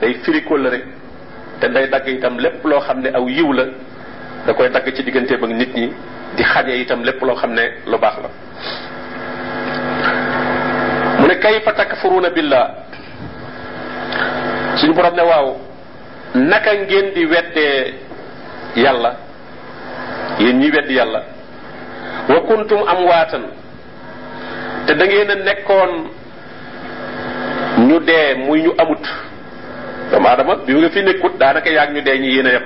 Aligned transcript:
day 0.00 0.14
firi 0.24 0.42
kóllëre 0.44 0.80
te 1.60 1.68
day 1.68 1.88
dagg 1.88 2.08
itam 2.08 2.38
lépp 2.38 2.64
loo 2.64 2.80
xam 2.80 3.00
ne 3.00 3.10
aw 3.14 3.28
yiw 3.28 3.52
la 3.52 3.64
da 4.46 4.54
koy 4.54 4.68
dagg 4.70 4.92
ci 4.94 5.02
digganteem 5.02 5.44
ak 5.44 5.50
nit 5.50 5.74
ñi 5.74 5.92
di 6.36 6.42
xaje 6.44 6.72
itam 6.80 7.02
lépp 7.04 7.22
loo 7.22 7.34
xam 7.36 7.52
ne 7.54 7.62
lu 7.86 7.98
baax 7.98 8.14
la. 8.22 8.28
Mu 11.20 11.26
ne 11.26 11.34
kayfa 11.38 11.72
takfuruuna 11.72 12.30
billah? 12.30 12.66
Suñu 14.76 14.94
borom 14.94 15.14
ne 15.14 15.22
waaw 15.22 15.56
naka 16.34 16.74
ngeen 16.74 17.12
di 17.14 17.24
weddee 17.26 17.94
yàlla? 18.76 19.16
Yéen 20.38 20.58
ñi 20.58 20.70
weddi 20.70 20.94
yàlla. 20.94 21.22
Wa 22.28 22.40
kuntum 22.46 22.80
amwaatan. 22.88 23.42
Te 24.86 24.94
da 24.94 25.04
ngeen 25.06 25.30
a 25.30 25.34
nekkoon 25.34 25.92
ñu 27.88 28.00
dee 28.00 28.34
muy 28.46 28.62
ñu 28.62 28.72
amut 28.78 29.04
doomu 30.10 30.26
aadama 30.28 30.56
bi 30.66 30.74
nga 30.74 30.88
fi 30.90 31.02
nekkut 31.02 31.38
daanaka 31.38 31.70
yaag 31.70 31.90
ñu 31.94 32.00
dee 32.02 32.18
ñi 32.18 32.28
yéen 32.34 32.46
a 32.46 32.50
yem 32.52 32.64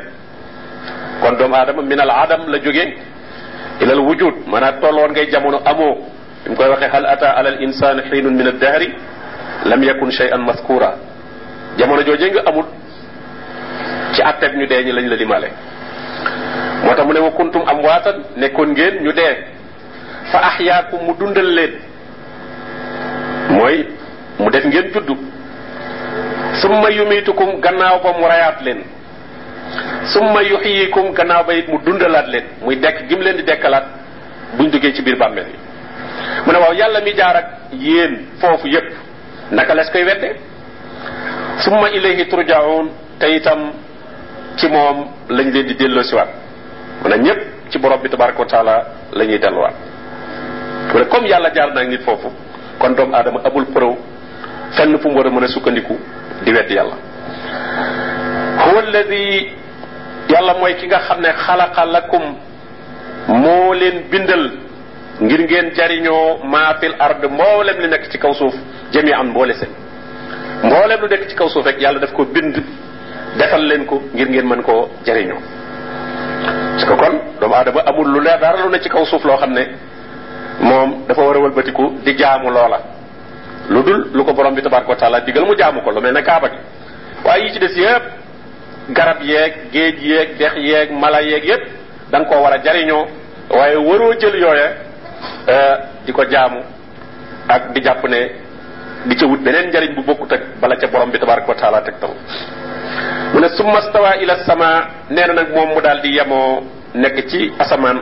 kon 1.21 1.37
doomu 1.39 1.55
aadama 1.55 1.83
minal 1.83 2.11
adam 2.11 2.49
la 2.49 2.59
jóge 2.59 2.85
ilal 3.81 4.01
wujud 4.01 4.35
maanaam 4.47 4.81
tolloon 4.81 5.11
ngay 5.13 5.27
jamono 5.31 5.59
amoo. 5.65 5.95
Bi 6.45 6.55
koy 6.57 6.69
waxee 6.69 6.89
hal 6.93 7.07
ata 7.07 7.29
alal 7.39 7.57
insani 7.63 8.03
xiinun 8.11 8.35
min 8.37 8.47
addahri 8.47 8.89
lam 9.65 9.83
yakun 9.83 10.11
shay'an 10.11 10.43
maskura 10.45 10.95
jamono 11.79 12.03
jooje 12.03 12.31
nga 12.31 12.43
amul. 12.47 12.67
Ci 14.13 14.23
atteb 14.23 14.53
ñu 14.57 14.67
dee 14.67 14.85
ñi 14.85 14.93
lañ 14.93 15.07
la 15.09 15.17
limale 15.17 15.49
moo 16.85 16.95
tax 16.95 17.07
mu 17.07 17.13
ne 17.13 17.21
wa 17.21 17.31
kuntum 17.31 17.63
amwaatan 17.67 18.17
nekkoon 18.37 18.71
ngeen 18.73 19.03
ñu 19.03 19.13
dee. 19.13 19.35
Fa 20.33 20.39
ahyaakum 20.49 21.01
mu 21.07 21.15
leen. 21.35 21.73
Mooy 23.51 23.87
mu 24.39 24.51
def 24.51 24.65
ngeen 24.67 24.93
juddu 24.93 25.15
summa 26.61 26.91
yumitukum 26.91 27.61
gannaaw 27.61 28.01
ba 28.03 28.11
mu 28.19 28.27
rayaat 28.27 28.61
leen. 28.63 28.81
summa 30.13 30.43
yuxyikum 30.43 31.13
gannaaw 31.15 31.45
ba 31.45 31.53
it 31.55 31.69
mu 31.69 31.79
dundalaat 31.85 32.27
leen. 32.29 32.45
muy 32.63 32.77
dekk 32.77 33.09
gim 33.09 33.21
leen 33.21 33.37
di 33.37 33.43
dekkalaat 33.43 33.85
buñ 34.57 34.71
duggee 34.71 34.93
ci 34.95 35.03
biir 35.03 35.17
bàmmeel 35.17 35.47
yi. 35.47 35.59
mu 36.47 36.53
ne 36.53 36.59
waaw 36.59 36.73
yàlla 36.75 37.01
mi 37.01 37.13
jaar 37.17 37.37
ak 37.37 37.47
yéen 37.73 38.27
foofu 38.41 38.69
yépp 38.69 38.93
naka 39.51 39.75
les 39.75 39.91
koy 39.91 40.05
wedde? 40.05 40.37
summa 41.65 41.89
ilayhi 41.91 42.27
turjaun 42.29 42.91
te 43.19 43.27
itam 43.37 43.73
ci 44.57 44.69
moom 44.69 45.07
lañ 45.29 45.51
leen 45.53 45.67
di 45.67 45.75
delloo 45.75 46.03
siwaat 46.03 46.29
mu 47.03 47.09
ne 47.09 47.17
ñépp 47.19 47.41
ci 47.71 47.79
borom 47.79 48.01
bi 48.03 48.09
tabaraka 48.09 48.39
wa 48.39 48.47
taala 48.47 48.87
la 49.13 49.25
ñuy 49.25 49.39
delluwaat. 49.39 49.75
mu 50.93 50.99
ne 51.01 51.05
comme 51.07 51.27
yàlla 51.29 51.51
jaar 51.55 51.73
naag 51.75 51.89
nit 51.89 52.03
foofu 52.05 52.31
kon 52.79 52.95
doomu 52.95 53.15
aadama 53.15 53.41
amul 53.45 53.67
preuve 53.67 53.97
fenn 54.77 54.99
fu 54.99 55.09
mu 55.09 55.17
war 55.17 55.27
a 55.27 55.31
mën 55.31 55.45
a 55.45 55.49
sukkandiku 55.49 55.99
di 56.43 56.53
wedd 56.53 56.71
yàlla. 56.71 56.97
Huwa 58.65 58.81
alladi 58.83 59.53
yàlla 60.29 60.55
mooy 60.61 60.75
ki 60.77 60.87
nga 60.87 60.99
xam 61.07 61.21
ne 61.21 61.31
xalaqa 61.47 61.85
lakum 61.85 62.23
moo 63.29 63.73
leen 63.75 64.03
bindal 64.11 64.51
ngir 65.21 65.41
ngeen 65.41 65.71
jariñoo 65.75 66.39
maa 66.45 66.75
fil 66.81 66.95
ard 66.99 67.25
mboolem 67.25 67.79
li 67.81 67.89
nekk 67.89 68.11
ci 68.11 68.19
kaw 68.19 68.35
suuf 68.35 68.55
jami 68.93 69.13
an 69.13 69.25
mboole 69.31 69.55
seen. 69.55 69.71
Mboolem 70.65 71.01
lu 71.01 71.09
nekk 71.09 71.29
ci 71.29 71.35
kaw 71.37 71.49
suuf 71.49 71.65
rek 71.67 71.81
yàlla 71.81 72.01
daf 72.01 72.13
ko 72.13 72.25
bind 72.25 72.57
defal 73.39 73.63
leen 73.67 73.87
ko 73.87 74.03
ngir 74.15 74.29
ngeen 74.29 74.47
mën 74.47 74.63
koo 74.63 74.89
jariñoo. 75.05 75.39
Parce 76.75 76.85
que 76.87 76.95
kon 76.97 77.15
doomu 77.41 77.55
aadama 77.55 77.81
amul 77.87 78.09
lu 78.13 78.21
leer 78.21 78.39
dara 78.41 78.63
lu 78.65 78.71
ne 78.71 78.79
ci 78.81 78.89
kaw 78.89 79.05
suuf 79.05 79.25
loo 79.25 79.37
xam 79.37 79.53
ne 79.53 79.65
moom 80.61 81.05
dafa 81.09 81.23
war 81.23 81.37
a 81.37 81.41
wëlbatiku 81.41 81.93
di 82.05 82.15
jaamu 82.17 82.51
loola 82.51 82.79
lu 83.71 83.83
dul 83.83 84.11
lu 84.13 84.25
ko 84.25 84.33
borom 84.35 84.55
bi 84.55 84.63
tabaraka 84.63 84.89
wa 84.91 84.97
taala 84.97 85.21
digal 85.21 85.45
mu 85.47 85.55
jaamu 85.57 85.81
ko 85.83 85.91
lu 85.91 86.01
mel 86.01 86.13
ne 86.13 86.23
kaaba 86.23 86.49
gi. 86.49 86.59
Waaye 87.25 87.45
yi 87.47 87.53
ci 87.53 87.59
des 87.59 87.75
yépp 87.81 88.03
garab 88.91 89.23
yeeg 89.23 89.53
géej 89.73 89.97
yeeg 90.03 90.29
dex 90.39 90.53
yeeg 90.57 90.91
mala 90.93 91.21
yeeg 91.23 91.45
yépp 91.45 91.63
da 92.11 92.19
nga 92.21 92.29
koo 92.29 92.43
war 92.43 92.53
a 92.53 92.59
jariñoo. 92.63 93.07
Waaye 93.51 93.77
waroo 93.77 94.15
jël 94.21 94.35
ko 96.13 96.25
jaamu 96.31 96.61
ak 97.49 97.73
di 97.73 97.81
jàpp 97.83 98.05
ne 98.09 98.21
di 99.07 99.15
ca 99.17 99.27
wut 99.27 99.41
beneen 99.41 99.69
njariñ 99.69 99.95
bu 99.95 100.03
bokkut 100.03 100.33
ak 100.33 100.43
bala 100.61 100.77
ca 100.77 100.87
borom 100.89 101.11
bi 101.11 101.19
wa 101.19 101.55
taala 101.55 101.81
taw. 102.01 102.13
Summa 103.57 103.81
stawa 103.81 104.17
ila 104.23 104.37
sama 104.45 104.89
nee 105.11 105.27
na 105.27 105.33
nag 105.33 105.49
moom 105.55 105.69
mu 105.75 105.81
daal 105.81 106.01
di 106.03 106.17
yemoo 106.17 106.63
nekk 106.95 107.27
ci 107.29 107.53
asamaan. 107.59 108.01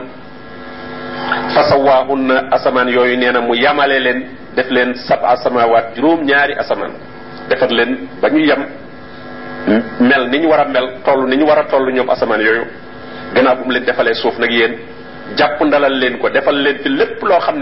Fasawaahunna 1.53 2.51
asamaan 2.51 2.87
yooyu 2.89 3.17
nee 3.17 3.31
na 3.31 3.41
mu 3.41 3.53
yamale 3.55 3.99
leen 3.99 4.42
def 4.55 4.69
leen 4.69 4.95
saba 4.95 5.35
samawaat 5.37 5.95
juróom 5.95 6.23
ñaari 6.25 6.53
asamaan. 6.53 6.91
defar 7.49 7.69
leen 7.71 8.07
ba 8.21 8.29
ñu 8.29 8.39
mel 9.99 10.29
ni 10.29 10.39
ñu 10.39 10.47
war 10.49 10.59
a 10.61 10.65
mel 10.65 10.87
toll 11.05 11.27
ni 11.29 11.37
ñu 11.37 11.45
war 11.45 11.59
a 11.59 11.63
toll 11.65 11.91
ñoom 11.93 12.09
asamaan 12.09 12.41
yooyu. 12.41 12.65
gannaaw 13.33 13.55
bu 13.55 13.63
mu 13.65 13.71
leen 13.73 13.85
defalee 13.85 14.13
suuf 14.13 14.37
nag 14.39 14.51
yéen 14.51 14.75
jàpp 15.37 15.61
ndalal 15.61 15.93
leen 15.99 16.17
ko 16.17 16.29
defal 16.29 16.55
leen 16.55 16.77
fi 16.83 16.89
lépp 16.89 17.21
loo 17.23 17.39
xam 17.39 17.61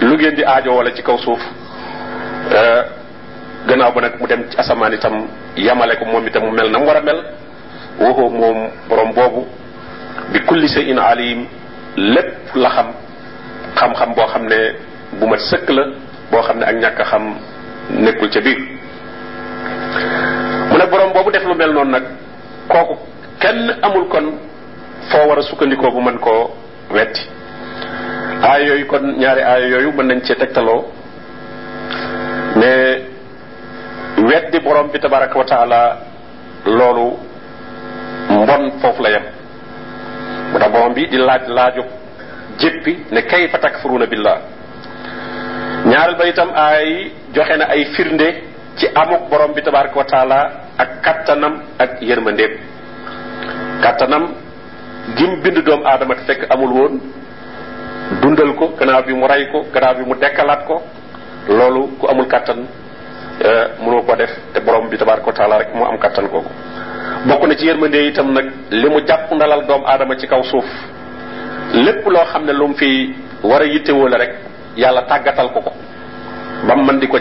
lu 0.00 0.14
ngeen 0.16 0.34
di 0.34 0.44
aajo 0.44 0.74
wala 0.76 0.90
ci 0.94 1.02
kaw 1.02 1.18
suuf. 1.18 1.40
Gannaaw 3.68 3.92
ba 3.94 4.00
nag 4.00 4.14
mu 4.20 4.26
dem 4.26 4.44
ci 4.50 4.56
asamaan 4.58 4.92
itam 4.92 5.26
yamale 5.56 5.96
ko 5.98 6.04
moom 6.04 6.26
itam 6.26 6.42
mu 6.44 6.50
mel 6.52 6.70
na 6.70 6.78
mu 6.78 6.86
war 6.86 6.96
a 6.96 7.00
mel. 7.02 7.20
waxoo 8.00 8.30
moom 8.30 8.70
borom 8.88 9.12
boobu 9.12 9.46
bi 10.32 10.40
kulli 10.46 10.68
shay'in 10.68 10.98
alim 10.98 11.46
lépp 11.96 12.54
la 12.56 12.68
xam 12.70 12.86
xam-xam 13.76 14.14
boo 14.16 14.26
xam 14.32 14.46
bu 15.18 15.26
mat 15.26 15.40
sëkk 15.40 15.68
la 15.70 15.84
boo 16.30 16.42
xam 16.42 16.58
ne 16.58 16.64
ak 16.66 16.76
ñàkk 16.76 17.00
xam 17.10 17.24
nekkul 17.90 18.30
ca 18.30 18.40
biir. 18.40 18.58
mu 20.70 20.76
ne 20.78 20.86
borom 20.90 21.12
boobu 21.12 21.30
def 21.30 21.44
lu 21.44 21.54
mel 21.54 21.72
noonu 21.72 21.90
nag 21.90 22.02
kooku 22.68 22.96
kenn 23.40 23.70
amul 23.82 24.08
kon 24.08 24.26
foo 25.10 25.28
war 25.28 25.38
a 25.38 25.42
sukkandikoo 25.42 25.90
bu 25.90 26.00
mën 26.00 26.18
koo 26.18 26.50
wetti. 26.90 27.20
Aaya 28.42 28.64
yooyu 28.66 28.86
kon 28.86 29.04
ñaari 29.18 29.42
aaya 29.42 29.66
yooyu 29.68 29.92
mën 29.92 30.06
nañ 30.06 30.20
cee 30.24 30.34
tegtaloo 30.36 30.84
mais 32.56 33.02
weddi 34.18 34.58
borom 34.60 34.88
bi 34.92 34.98
tabaraka 35.00 35.38
wa 35.38 35.44
taala 35.44 35.80
loolu 36.66 37.16
mbon 38.30 38.70
foofu 38.80 39.02
la 39.02 39.10
yem. 39.10 39.22
Mu 40.52 40.58
borom 40.72 40.92
bi 40.94 41.06
di 41.08 41.16
laaj 41.18 41.42
laaju 41.48 41.82
jéppi 42.58 42.92
ne 43.10 43.20
kayfa 43.22 43.58
takfuruuna 43.58 44.06
billah 44.06 44.38
ñaareel 45.92 46.16
ba 46.16 46.24
itam 46.32 46.50
ay 46.56 47.12
joxe 47.36 47.54
na 47.60 47.64
ay 47.68 47.84
firnde 47.94 48.28
ci 48.80 48.86
amuk 48.94 49.28
borom 49.30 49.52
bi 49.52 49.60
tabaraka 49.62 49.96
wa 50.00 50.04
taala 50.08 50.38
ak 50.78 50.90
kattanam 51.04 51.54
ak 51.78 52.00
yërmandeem. 52.00 52.52
Kattanam 53.84 54.24
gim 55.16 55.32
bind 55.44 55.58
doomu 55.66 55.84
aadama 55.84 56.14
te 56.16 56.22
fekk 56.28 56.48
amul 56.54 56.72
woon 56.72 56.94
dundal 58.22 58.54
ko 58.56 58.72
gannaaw 58.78 59.02
bi 59.04 59.12
mu 59.12 59.26
rey 59.28 59.44
ko 59.52 59.58
bi 59.98 60.04
mu 60.08 60.14
dekkalaat 60.16 60.64
ko 60.66 60.80
loolu 61.48 61.82
ku 62.00 62.06
amul 62.08 62.26
kattan 62.26 62.64
mënoo 63.84 64.02
ko 64.06 64.14
def 64.16 64.30
te 64.54 64.60
borom 64.60 64.88
bi 64.88 64.96
tabaraka 64.96 65.26
wa 65.26 65.32
taala 65.32 65.58
rek 65.58 65.74
moo 65.74 65.84
am 65.86 65.98
kattan 65.98 66.28
kooku 66.28 66.48
bokk 67.28 67.42
na 67.48 67.54
ci 67.54 67.66
yërmande 67.66 67.98
itam 68.08 68.32
nag 68.32 68.46
li 68.70 68.88
mu 68.88 69.00
jàpp 69.06 69.28
ndalal 69.34 69.66
doomu 69.66 69.84
aadama 69.86 70.16
ci 70.16 70.26
kaw 70.26 70.42
suuf 70.42 70.64
lépp 71.74 72.06
loo 72.06 72.24
xam 72.32 72.44
ne 72.46 72.52
fi 72.78 73.14
war 73.42 73.60
a 73.62 74.18
rek 74.18 74.32
yàlla 74.76 75.02
tàggatal 75.02 75.52
ko 75.52 75.60
ko 75.60 75.72
ba 76.66 76.74
mu 76.76 76.82
mën 76.84 76.98
di 77.00 77.06
ko 77.08 77.18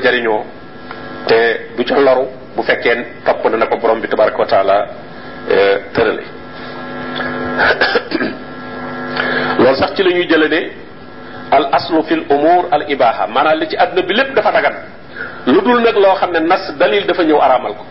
te 1.27 1.67
du 1.77 1.83
ca 1.83 1.95
loru 1.99 2.25
bu 2.55 2.61
fekkee 2.63 3.05
topp 3.25 3.45
na 3.49 3.65
ko 3.65 3.77
borom 3.77 3.99
bi 4.01 4.07
tabaraka 4.07 4.37
wa 4.39 4.45
taala 4.45 4.87
tërale 5.93 6.23
loolu 9.59 9.75
sax 9.75 9.93
ci 9.95 10.03
la 10.03 10.09
ñuy 10.11 10.27
jële 10.29 10.47
ne 10.49 10.61
al 11.51 11.67
aslu 11.71 12.03
fil 12.03 12.23
umur 12.29 12.67
al 12.71 12.83
ibaha 12.89 13.27
maanaam 13.27 13.59
li 13.59 13.67
ci 13.69 13.75
àdduna 13.77 14.01
bi 14.07 14.13
lépp 14.13 14.33
dafa 14.35 14.51
dagan 14.51 14.75
lu 15.47 15.61
dul 15.61 15.79
nag 15.81 15.95
loo 15.95 16.15
xam 16.15 16.31
ne 16.31 16.39
nas 16.39 16.71
dalil 16.79 17.05
dafa 17.05 17.23
ñëw 17.23 17.39
araamal 17.41 17.73
ko 17.75 17.85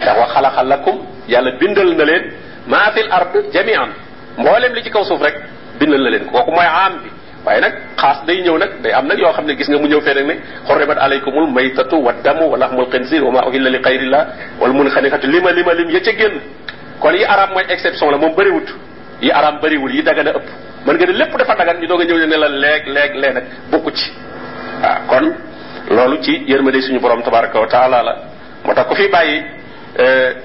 ndax 0.00 0.16
wa 0.18 0.26
xalaqa 0.34 0.62
lakum 0.62 0.96
yàlla 1.28 1.50
bindal 1.60 1.94
na 1.96 2.04
leen 2.04 2.24
maa 2.66 2.90
fil 2.94 3.08
ard 3.10 3.34
jamian 3.52 3.90
mboolem 4.38 4.72
li 4.74 4.82
ci 4.82 4.90
kaw 4.90 5.04
suuf 5.04 5.20
rek 5.22 5.36
bindal 5.78 6.02
na 6.02 6.10
leen 6.10 6.24
ko 6.26 6.32
kooku 6.38 6.50
mooy 6.50 6.66
aam 6.66 6.92
bi 7.02 7.10
waaye 7.46 7.60
nag 7.60 7.72
xaas 7.96 8.24
day 8.26 8.42
ñëw 8.42 8.58
nag 8.58 8.70
day 8.82 8.92
am 8.92 9.06
nag 9.06 9.18
yoo 9.18 9.32
xam 9.32 9.46
ne 9.46 9.54
gis 9.56 9.68
nga 9.68 9.78
mu 9.78 9.86
ñëw 9.88 10.00
fee 10.00 10.14
nag 10.14 10.26
ne 10.26 10.34
xorrimat 10.66 10.98
alaykumul 10.98 11.46
maytatu 11.50 11.96
wa 12.02 12.12
damu 12.22 12.50
wa 12.50 12.56
lahmul 12.58 12.86
xinzir 12.90 13.22
wa 13.24 13.30
ma 13.32 13.46
uhilla 13.48 13.70
li 13.70 13.78
xayrillah 13.82 14.26
wal 14.60 14.72
munxaniqatu 14.72 15.26
lima 15.30 15.50
lima 15.52 15.72
lim 15.74 15.90
ya 15.90 16.00
ca 16.00 16.12
génn 16.12 16.40
kon 17.00 17.12
yi 17.14 17.24
araam 17.24 17.50
mooy 17.52 17.64
exception 17.68 18.10
la 18.10 18.16
moom 18.18 18.34
bëriwut 18.34 18.68
yi 19.22 19.30
araam 19.30 19.60
bëriwul 19.62 19.94
yi 19.94 20.02
dagan 20.02 20.26
a 20.28 20.30
ëpp 20.30 20.48
mën 20.86 20.94
nga 20.96 21.06
ne 21.06 21.12
lépp 21.12 21.36
dafa 21.38 21.54
dagan 21.54 21.80
ñu 21.80 21.86
doog 21.86 22.00
a 22.00 22.04
ñëw 22.04 22.26
ne 22.26 22.36
la 22.36 22.48
leeg 22.48 22.86
leeg 22.86 23.14
lee 23.14 23.32
nag 23.32 23.44
bokku 23.70 23.90
ci 23.94 24.10
waaw 24.82 25.06
kon 25.08 25.34
loolu 25.90 26.18
ci 26.22 26.42
yërmande 26.46 26.80
suñu 26.82 26.98
borom 27.00 27.22
tabaraka 27.22 27.60
wa 27.60 27.66
taala 27.68 28.02
la 28.02 28.16
moo 28.64 28.74
tax 28.74 28.86
ku 28.88 28.94
fi 28.94 29.08
bàyyi 29.08 29.42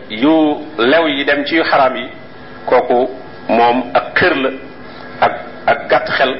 yu 0.09 0.57
lew 0.77 1.07
yi 1.07 1.23
dem 1.25 1.43
ci 1.45 1.55
yu 1.55 1.63
xaraam 1.63 1.95
yi 1.95 2.09
kooku 2.65 3.09
moom 3.49 3.89
ak 3.93 4.13
xër 4.15 4.35
la 4.35 4.49
ak 5.21 5.33
ak 5.65 5.87
gàtt 5.89 6.09
xel 6.17 6.35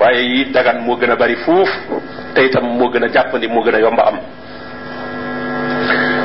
waaye 0.00 0.22
yi 0.22 0.44
dagan 0.52 0.80
moo 0.86 0.96
gën 0.96 1.10
a 1.10 1.16
bari 1.16 1.36
fuuf 1.44 1.68
te 2.34 2.44
itam 2.46 2.64
moo 2.78 2.88
gën 2.92 3.04
a 3.04 3.08
jàppandi 3.12 3.48
moo 3.48 3.62
gën 3.64 3.74
a 3.74 3.80
yomba 3.80 4.02
am. 4.08 4.18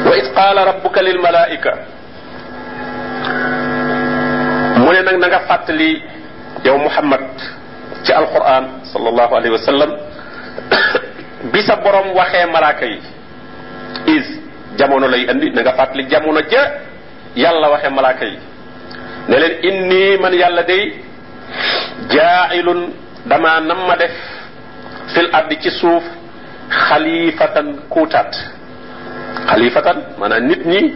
Wa 0.07 0.13
id 0.17 0.27
qaala 0.35 0.65
rabbuka 0.65 1.01
lil 1.01 1.19
malaika. 1.19 1.71
Mu 4.79 4.91
ne 4.93 5.01
nag 5.03 5.17
na 5.19 5.27
nga 5.27 5.39
fàttali 5.47 6.01
yow 6.63 6.77
muhammad 6.77 7.23
ci 8.03 8.11
alquran 8.13 8.81
sallallahu 8.93 9.33
alayhi 9.35 9.53
wa 9.53 9.63
sallam 9.65 9.91
bi 11.51 11.59
sa 11.61 11.75
borom 11.83 12.13
waxee 12.15 12.45
malaaka 12.51 12.85
yi 12.85 12.99
is 14.15 14.27
jamono 14.77 15.07
lay 15.07 15.27
andi 15.29 15.49
na 15.51 15.61
nga 15.61 15.73
fàttali 15.73 16.07
jamono 16.07 16.39
ja 16.49 16.61
yàlla 17.35 17.69
waxee 17.69 17.89
malaaka 17.91 18.25
yi. 18.25 18.37
Ne 19.27 19.35
leen 19.39 19.53
inni 19.69 20.17
man 20.21 20.33
yàlla 20.33 20.63
day 20.63 20.93
jaailun 22.09 22.81
dama 23.27 23.59
nam 23.59 23.77
ma 23.87 23.95
def 23.95 24.11
fil 25.13 25.29
ardi 25.33 25.57
ci 25.61 25.69
suuf 25.71 26.03
xalifatan 26.69 27.67
kuutaat 27.89 28.31
xalifatan 29.49 29.97
maanaam 30.19 30.43
nit 30.47 30.65
ñi 30.65 30.93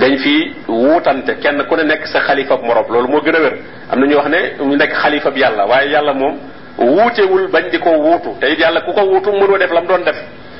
dañ 0.00 0.16
fi 0.18 0.54
wuutante 0.68 1.32
kenn 1.42 1.64
ku 1.68 1.74
ne 1.76 1.82
nekk 1.84 2.06
sa 2.06 2.20
xalifa 2.20 2.56
morom 2.56 2.86
loolu 2.92 3.08
moo 3.08 3.20
gën 3.20 3.34
a 3.36 3.40
wér 3.40 3.54
am 3.90 4.00
na 4.00 4.06
ñu 4.06 4.16
wax 4.16 4.28
ne 4.28 4.38
ñu 4.60 4.76
nekk 4.76 4.92
xalifa 5.02 5.30
bi 5.30 5.40
yàlla 5.40 5.66
waaye 5.66 5.90
yàlla 5.90 6.12
moom 6.14 6.36
wuutewul 6.78 7.48
bañ 7.48 7.70
di 7.70 7.78
ko 7.78 7.90
wuutu 7.90 8.36
te 8.40 8.46
it 8.52 8.58
yàlla 8.58 8.80
ku 8.82 8.92
ko 8.92 9.02
wuutu 9.02 9.30
mënoo 9.32 9.58
def 9.58 9.70
la 9.72 9.80
mu 9.80 9.86
doon 9.88 10.04
def 10.04 10.16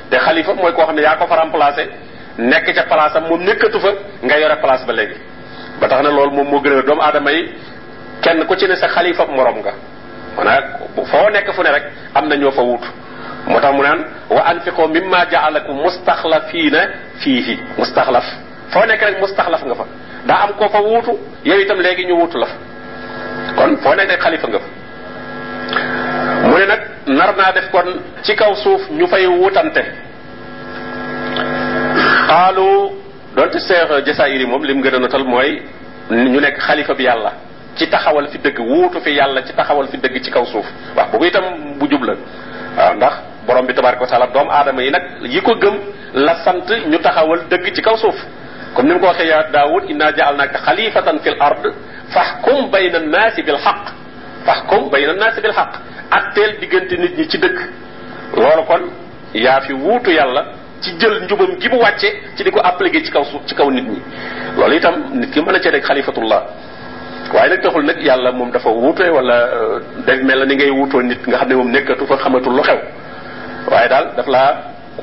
te 0.09 0.17
xalifa 0.17 0.53
mooy 0.53 0.73
koo 0.73 0.85
xam 0.85 0.95
ne 0.95 1.01
yaa 1.01 1.15
ko 1.17 1.25
fa 1.27 1.35
remplacé 1.35 1.87
nekk 2.37 2.73
ca 2.75 2.83
place 2.83 3.15
am 3.17 3.27
moom 3.29 3.41
nekkatu 3.43 3.79
fa 3.79 3.89
nga 4.23 4.37
yore 4.39 4.55
place 4.61 4.85
ba 4.85 4.93
léegi 4.93 5.15
ba 5.79 5.87
tax 5.87 6.01
na 6.03 6.09
loolu 6.09 6.31
moom 6.31 6.47
moo 6.49 6.59
gën 6.61 6.79
a 6.79 6.81
doomu 6.81 7.01
aadama 7.01 7.31
yi 7.31 7.49
kenn 8.21 8.45
ku 8.45 8.55
ci 8.55 8.67
ne 8.67 8.75
sa 8.75 8.87
xalifa 8.87 9.25
morom 9.25 9.59
nga 9.59 9.73
maanaam 10.37 10.63
foo 11.11 11.29
nekk 11.29 11.51
fu 11.55 11.61
ne 11.63 11.71
rek 11.71 11.83
am 12.15 12.27
na 12.27 12.35
ñoo 12.35 12.51
fa 12.51 12.61
wut 12.61 12.83
moo 13.47 13.59
tax 13.59 13.73
mu 13.73 13.81
naan 13.83 13.99
wa 14.29 14.41
anfiqoo 14.51 14.87
mimma 14.87 15.25
jaalakum 15.31 15.75
mustaxlafiina 15.85 16.79
fiihi. 17.21 17.55
Mustaxlaf. 17.77 18.25
Foo 18.73 18.85
nekk 18.85 19.01
rek 19.01 19.19
mustaxlaf 19.21 19.63
nga 19.65 19.75
fa. 19.75 19.85
Daa 20.27 20.43
am 20.45 20.53
koo 20.59 20.69
fa 20.69 20.79
wuutu 20.81 21.17
yow 21.45 21.59
itam 21.59 21.79
léegi 21.81 22.05
ñu 22.05 22.15
wuutu 22.19 22.37
la 22.37 22.45
fa. 22.45 22.55
Kon 23.57 23.77
foo 23.83 23.95
nekk 23.95 24.09
rek 24.11 24.21
xalifa 24.21 24.47
nga 24.47 24.59
fa. 24.59 24.69
Mu 26.47 26.57
ne 26.57 26.65
nag 26.65 26.81
nar 27.07 27.35
naa 27.37 27.51
def 27.51 27.69
kon 27.71 27.87
ci 28.23 28.35
kaw 28.35 28.53
suuf 28.55 28.81
ñu 28.91 29.07
fay 29.07 29.25
wutante 29.27 29.83
xaalu 32.27 32.69
donte 33.35 33.59
seex 33.59 33.89
jasaayir 34.05 34.41
yi 34.41 34.45
moom 34.47 34.63
lim 34.63 34.81
gën 34.83 34.95
a 34.95 34.99
notal 34.99 35.23
mooy 35.23 35.61
ñu 36.11 36.39
nekk 36.39 36.57
xalifa 36.59 36.93
bi 36.93 37.03
yàlla. 37.03 37.31
Ci 37.79 37.87
taxawal 37.89 38.27
fi 38.27 38.37
dëgg 38.37 38.59
wuutu 38.59 38.99
fi 39.01 39.11
yàlla 39.11 39.41
ci 39.43 39.53
taxawal 39.53 39.87
fi 39.87 39.97
dëgg 39.97 40.21
ci 40.23 40.31
kaw 40.31 40.45
suuf 40.45 40.65
wax 40.95 41.07
boobu 41.11 41.25
itam 41.25 41.43
bu 41.79 41.87
jub 41.89 42.03
la 42.03 42.13
ndax 42.95 43.13
borom 43.47 43.65
bi 43.65 43.73
tabaraka 43.73 44.01
wa 44.03 44.07
taala 44.07 44.27
doomu 44.27 44.51
aadama 44.51 44.81
yi 44.83 44.91
nag 44.91 45.03
yi 45.23 45.41
ko 45.41 45.55
gëm 45.55 45.75
la 46.13 46.35
sant 46.43 46.67
ñu 46.89 46.97
taxawal 46.99 47.39
dëgg 47.49 47.73
ci 47.75 47.81
kaw 47.81 47.95
suuf 47.97 48.15
comme 48.75 48.87
ni 48.87 48.93
mu 48.93 48.99
ko 48.99 49.05
waxee 49.07 49.27
yaa 49.27 49.49
daawud 49.51 49.89
inna 49.89 50.11
jaalnaaka 50.15 50.59
xalifatan 50.65 51.19
fil 51.23 51.35
ard 51.39 51.73
faxkum 52.13 52.69
bayna 52.71 52.97
annaasi 52.99 53.41
bil 53.43 53.57
xaq 53.57 53.93
faxkum 54.45 54.89
bayna 54.91 55.11
annaasi 55.13 55.41
bil 55.41 55.53
xaq 55.53 55.71
atteel 56.11 56.59
diggante 56.59 56.91
nit 56.97 57.17
ñi 57.17 57.27
ci 57.29 57.37
dëgg 57.39 57.57
loolu 58.35 58.63
kon 58.67 58.81
yaa 59.33 59.61
fi 59.61 59.73
wuutu 59.73 60.11
yàlla 60.11 60.45
ci 60.81 60.91
jël 60.99 61.23
njubam 61.23 61.57
gi 61.59 61.69
mu 61.69 61.77
wàcce 61.79 62.07
ci 62.35 62.43
di 62.43 62.51
ko 62.51 62.59
appliqué 62.63 63.03
ci 63.03 63.11
kaw 63.11 63.23
suuf 63.23 63.41
ci 63.45 63.55
kaw 63.55 63.69
nit 63.71 63.83
ñi 63.87 64.01
loolu 64.57 64.75
itam 64.75 64.95
nit 65.13 65.31
ki 65.31 65.41
mën 65.41 65.55
a 65.55 65.59
cee 65.59 65.71
rek 65.71 65.83
xalifatullah 65.83 66.43
waaye 67.33 67.49
nag 67.49 67.61
taxul 67.61 67.83
nag 67.85 68.01
yàlla 68.01 68.31
moom 68.31 68.51
dafa 68.51 68.69
wuute 68.69 69.09
wala 69.09 69.37
day 70.05 70.23
mel 70.23 70.45
ni 70.47 70.55
ngay 70.55 70.69
wuutoo 70.71 71.01
nit 71.01 71.27
nga 71.27 71.37
xam 71.37 71.49
ne 71.49 71.55
moom 71.55 71.71
nekkatu 71.71 72.05
fa 72.07 72.17
xamatul 72.17 72.53
lu 72.55 72.61
xew 72.63 72.77
waaye 73.71 73.87
daal 73.89 74.05
daf 74.17 74.27
laa 74.27 74.51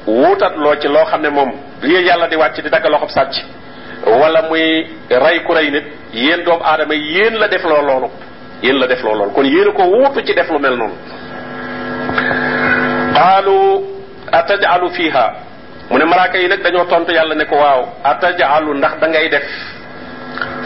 wuutat 0.07 0.57
loo 0.57 0.75
ci 0.81 0.89
loo 0.89 1.05
xam 1.05 1.23
ne 1.23 1.29
moom 1.29 1.51
lii 1.83 2.03
yàlla 2.07 2.27
di 2.29 2.37
wàcc 2.37 2.63
di 2.63 2.69
dagg 2.71 2.87
loxob 2.91 3.11
sàcc 3.11 3.35
wala 4.07 4.43
muy 4.49 4.87
rey 5.11 5.41
ku 5.47 5.53
rey 5.55 5.71
nit 5.71 5.85
yéen 6.13 6.45
doomu 6.45 6.63
aadama 6.65 6.95
yéen 6.95 7.35
la 7.39 7.49
def 7.49 7.65
loo 7.65 7.83
loolu 7.83 8.09
yéen 8.63 8.79
la 8.79 8.87
def 8.87 9.03
loo 9.03 9.15
loolu 9.15 9.31
kon 9.33 9.45
yéen 9.45 9.73
ko 9.73 9.83
wuutu 9.83 10.21
ci 10.27 10.35
def 10.35 10.51
lu 10.51 10.59
mel 10.59 10.77
noonu 10.77 10.95
qaalu 13.15 13.85
atajalu 14.33 14.91
fiha 14.91 15.25
mu 15.91 15.99
ne 15.99 16.05
malaaka 16.05 16.39
yi 16.39 16.49
nag 16.49 16.63
dañoo 16.63 16.85
tontu 16.87 17.13
yàlla 17.13 17.35
ne 17.35 17.45
ko 17.45 17.57
waaw 17.57 17.83
atajalu 18.05 18.75
ndax 18.79 18.99
da 19.01 19.07
ngay 19.09 19.29
def 19.29 19.45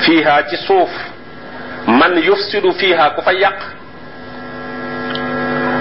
fiha 0.05 0.43
ci 0.49 0.57
suuf 0.67 0.91
man 1.87 2.17
yufsidu 2.23 2.73
fiha 2.73 3.11
ku 3.15 3.23
fa 3.23 3.33
yàq. 3.33 3.59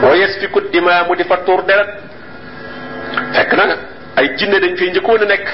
wa 0.03 0.15
yasfiku 0.15 0.61
dima 0.71 1.03
mu 1.07 1.15
di 1.15 1.23
fa 1.23 1.37
tuur 1.45 1.63
deret. 1.65 1.89
fekk 3.33 3.53
na 3.53 3.65
ay 4.15 4.35
jinne 4.37 4.59
dañ 4.59 4.75
fiy 4.77 4.89
njëkkoon 4.91 5.21
a 5.21 5.25
nekk. 5.25 5.47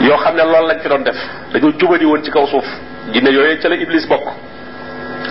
yoo 0.00 0.16
xam 0.18 0.36
ne 0.36 0.42
loolu 0.44 0.66
lañ 0.68 0.80
fi 0.80 0.88
doon 0.88 1.02
def. 1.04 1.16
dañoo 1.52 1.72
jubadi 1.78 2.04
woon 2.04 2.22
ci 2.22 2.30
kaw 2.30 2.46
suuf. 2.46 2.66
jinne 3.12 3.28
yooyu 3.30 3.58
ca 3.60 3.68
la 3.68 3.76
iblis 3.76 4.06
bokk. 4.08 4.26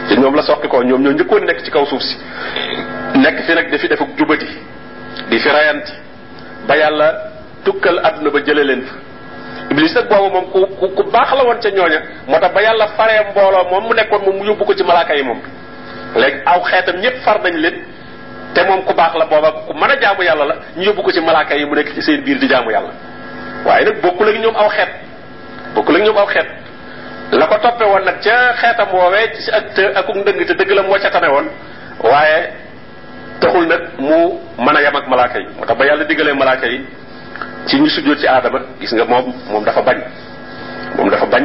ci 0.07 0.17
ñoom 0.17 0.35
la 0.35 0.41
soqi 0.41 0.67
ñoom 0.67 1.01
ñoo 1.01 1.11
njëkkoon 1.13 1.45
nekk 1.45 1.63
ci 1.63 1.71
kaw 1.71 1.85
suuf 1.85 2.01
si. 2.01 2.17
nekk 3.15 3.39
fi 3.45 3.53
nag 3.55 3.71
dafi 3.71 3.87
defuk 3.87 4.09
jubadi. 4.17 4.47
di 5.29 5.39
fi 5.39 5.49
rayanti. 5.49 5.91
ba 6.67 6.75
yàlla 6.77 7.07
tukkal 7.63 7.99
àdduna 8.03 8.29
ba 8.31 8.39
jële 8.45 8.63
leen 8.63 8.81
fa. 8.83 8.95
Iblis 9.71 9.93
nag 9.95 10.07
boobu 10.09 10.29
moom 10.29 10.45
ku 10.51 10.87
ku 10.95 11.03
la 11.11 11.43
woon 11.43 11.59
ca 11.61 11.69
ñooña. 11.69 11.99
Moo 12.27 12.39
ba 12.39 12.61
yàlla 12.61 12.87
faree 12.97 13.21
mbooloo 13.31 13.69
moom 13.71 13.83
mu 13.87 13.93
nekkoon 13.93 14.21
moom 14.25 14.37
mu 14.37 14.43
yóbbu 14.45 14.65
ko 14.65 14.73
ci 14.75 14.83
malaaka 14.83 15.13
yi 15.15 15.23
moom. 15.23 15.39
Léegi 16.15 16.39
aw 16.45 16.61
xeetam 16.63 16.95
ñëpp 17.01 17.17
far 17.25 17.41
nañ 17.41 17.55
leen 17.57 17.75
te 18.53 18.63
moom 18.63 18.83
ku 18.85 18.93
baax 18.93 19.15
la 19.17 19.25
booba 19.25 19.51
ku 19.67 19.73
mën 19.73 19.91
a 19.91 19.95
jaamu 20.01 20.21
yàlla 20.23 20.45
la 20.45 20.55
ñu 20.77 20.83
yóbbu 20.83 21.01
ko 21.03 21.11
ci 21.11 21.19
malaaka 21.21 21.55
yi 21.55 21.65
mu 21.65 21.75
nekk 21.75 21.93
ci 21.93 22.01
seen 22.01 22.21
biir 22.23 22.37
di 22.39 22.47
jaamu 22.47 22.71
yàlla. 22.71 22.91
Waaye 23.65 23.85
nag 23.85 24.01
bokkul 24.01 24.29
ak 24.29 24.37
ñoom 24.39 24.55
aw 24.55 24.69
xeet 24.69 24.89
bokkul 25.75 25.95
ak 25.95 26.01
ñoom 26.03 26.17
aw 26.17 26.27
xeet. 26.27 26.47
La 27.31 27.47
ko 27.47 27.57
toppe 27.57 27.83
woon 27.83 28.03
nag 28.05 28.21
ca 28.21 28.53
xeetam 28.61 28.87
woowee 28.93 29.31
ci 29.33 29.51
ak 29.51 29.97
akuk 29.97 30.15
ndëng 30.15 30.45
te 30.45 30.53
dëgg 30.53 30.71
la 30.71 30.81
moo 30.83 30.97
ca 31.01 31.09
tane 31.09 31.27
woon. 31.27 31.47
Waaye 32.03 32.49
taxul 33.41 33.67
nag 33.67 33.81
mu 33.99 34.39
mën 34.57 34.75
a 34.77 34.81
yam 34.81 34.95
ak 34.95 35.07
malaaka 35.07 35.39
yi. 35.39 35.47
Moo 35.57 35.65
ba 35.75 36.03
diggalee 36.05 36.33
malaaka 36.33 36.67
yi 36.67 36.85
ci 37.67 37.79
ñu 37.79 37.89
sujjóot 37.89 38.17
ci 38.19 38.27
aadama 38.27 38.59
gis 38.79 38.91
nga 38.93 39.05
moom 39.05 39.33
moom 39.51 39.63
dafa 39.63 39.81
bañ. 39.81 39.97
Moom 40.97 41.09
dafa 41.09 41.25
bañ 41.25 41.43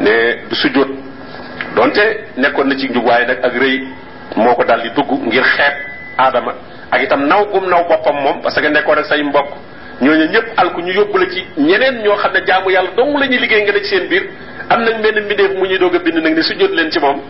ne 0.00 0.46
du 0.48 0.54
sujjóot. 0.56 0.88
Donte 1.76 2.24
nekkoon 2.36 2.64
na 2.68 2.76
ci 2.76 2.88
njub 2.88 3.04
waaye 3.06 3.26
nag 3.26 3.38
ak 3.44 3.52
rëy 3.54 3.82
moo 4.36 4.54
ko 4.54 4.64
daal 4.64 4.82
di 4.82 4.90
dugg 4.90 5.10
ngir 5.26 5.42
xeet 5.44 5.74
aadama 6.18 6.52
ak 6.90 7.02
itam 7.02 7.26
naw 7.26 7.44
gum 7.52 7.68
naw 7.68 7.84
boppam 7.88 8.16
moom 8.22 8.40
parce 8.42 8.60
que 8.60 8.66
nekkoon 8.68 8.98
ak 8.98 9.04
say 9.06 9.22
mbokk 9.22 9.48
ñooñu 10.00 10.26
ñëpp 10.30 10.46
alku 10.56 10.80
ñu 10.80 10.92
yóbbu 10.92 11.18
la 11.18 11.26
ci 11.28 11.44
ñeneen 11.58 12.02
ñoo 12.02 12.16
xam 12.16 12.32
ne 12.32 12.40
jaamu 12.46 12.70
yàlla 12.70 12.90
dong 12.96 13.18
la 13.18 13.26
ñuy 13.26 13.38
liggéey 13.38 13.62
nga 13.64 13.72
ne 13.72 13.80
ci 13.82 13.88
seen 13.96 14.08
biir. 14.08 14.28
Am 14.70 14.82
nañ 14.82 15.00
benn 15.02 15.24
mbindeef 15.24 15.54
mu 15.58 15.66
ñuy 15.66 15.78
doog 15.78 15.94
a 15.94 15.98
bind 15.98 16.18
nag 16.22 16.34
ne 16.34 16.42
sujjóot 16.42 16.70
leen 16.74 16.90
ci 16.90 16.98
moom 17.00 17.20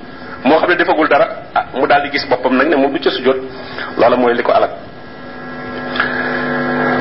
moo 0.44 0.58
xam 0.58 0.70
ne 0.70 0.76
defagul 0.76 1.08
dara 1.08 1.28
ah 1.54 1.64
mu 1.74 1.86
daal 1.86 2.02
di 2.02 2.10
gis 2.10 2.26
boppam 2.28 2.56
nag 2.56 2.68
ne 2.68 2.76
moom 2.76 2.92
du 2.92 3.00
ca 3.00 3.10
sujjóot. 3.10 3.36
Loola 3.98 4.16
mooy 4.16 4.34
li 4.34 4.42
ko 4.42 4.52
alak 4.52 4.70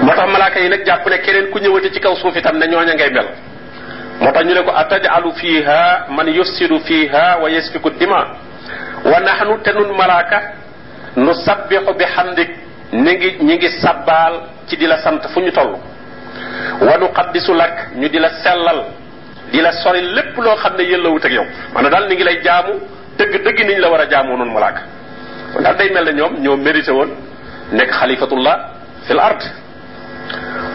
moo 0.07 0.15
tax 0.15 0.27
malaaka 0.31 0.59
yi 0.59 0.69
nag 0.69 0.85
jàpp 0.85 1.05
ne 1.09 1.17
keneen 1.19 1.49
ku 1.51 1.59
ñëwati 1.59 1.91
ci 1.93 1.99
kaw 1.99 2.15
suuf 2.15 2.35
itam 2.35 2.57
ne 2.57 2.65
ñooña 2.67 2.93
ngay 2.93 3.09
mel 3.11 3.27
moo 4.21 4.31
tax 4.31 4.45
ñu 4.45 4.53
ne 4.53 4.61
ko 4.63 4.71
atajalu 4.75 5.31
fiha 5.33 6.05
man 6.09 6.27
yufsidu 6.27 6.79
fiha 6.79 7.37
wa 7.41 7.49
yasfiku 7.49 7.89
dima 7.99 8.27
wa 9.03 9.19
nahnu 9.19 9.57
te 9.63 9.71
nun 9.73 9.91
malaaka 9.97 10.41
nu 11.17 11.33
sabbixu 11.33 11.93
bi 11.97 12.05
xamdik 12.15 12.49
ñi 12.93 13.13
ngi 13.15 13.29
ñi 13.41 13.55
ngi 13.57 13.69
sabbaal 13.81 14.33
ci 14.67 14.77
di 14.77 14.85
la 14.87 14.97
sant 14.99 15.21
fu 15.33 15.39
ñu 15.41 15.51
toll 15.51 15.75
wa 16.81 16.97
nu 16.97 17.07
qaddisu 17.11 17.53
lak 17.53 17.89
ñu 17.95 18.07
di 18.07 18.19
la 18.19 18.29
sellal 18.43 18.85
di 19.51 19.59
la 19.61 19.71
sori 19.71 20.01
lépp 20.13 20.37
loo 20.37 20.55
xam 20.55 20.75
ne 20.77 20.83
yëllawut 20.83 21.25
ak 21.25 21.31
yow 21.31 21.45
maanaam 21.73 21.91
daal 21.91 22.07
ni 22.07 22.15
ngi 22.15 22.23
lay 22.23 22.41
jaamu 22.43 22.73
dëgg 23.17 23.43
dëgg 23.43 23.59
niñ 23.67 23.79
la 23.79 23.89
war 23.89 24.01
a 24.01 24.05
jaamoo 24.09 24.37
noonu 24.37 24.51
malaaka 24.53 24.81
daal 25.63 25.75
day 25.75 25.89
mel 25.91 26.05
ne 26.05 26.11
ñoom 26.13 26.33
ñoo 26.39 26.57
mérité 26.57 26.91
woon 26.91 27.09
nekk 27.71 27.91
xalifatullah 27.91 28.57
fil 29.07 29.19
ard 29.19 29.41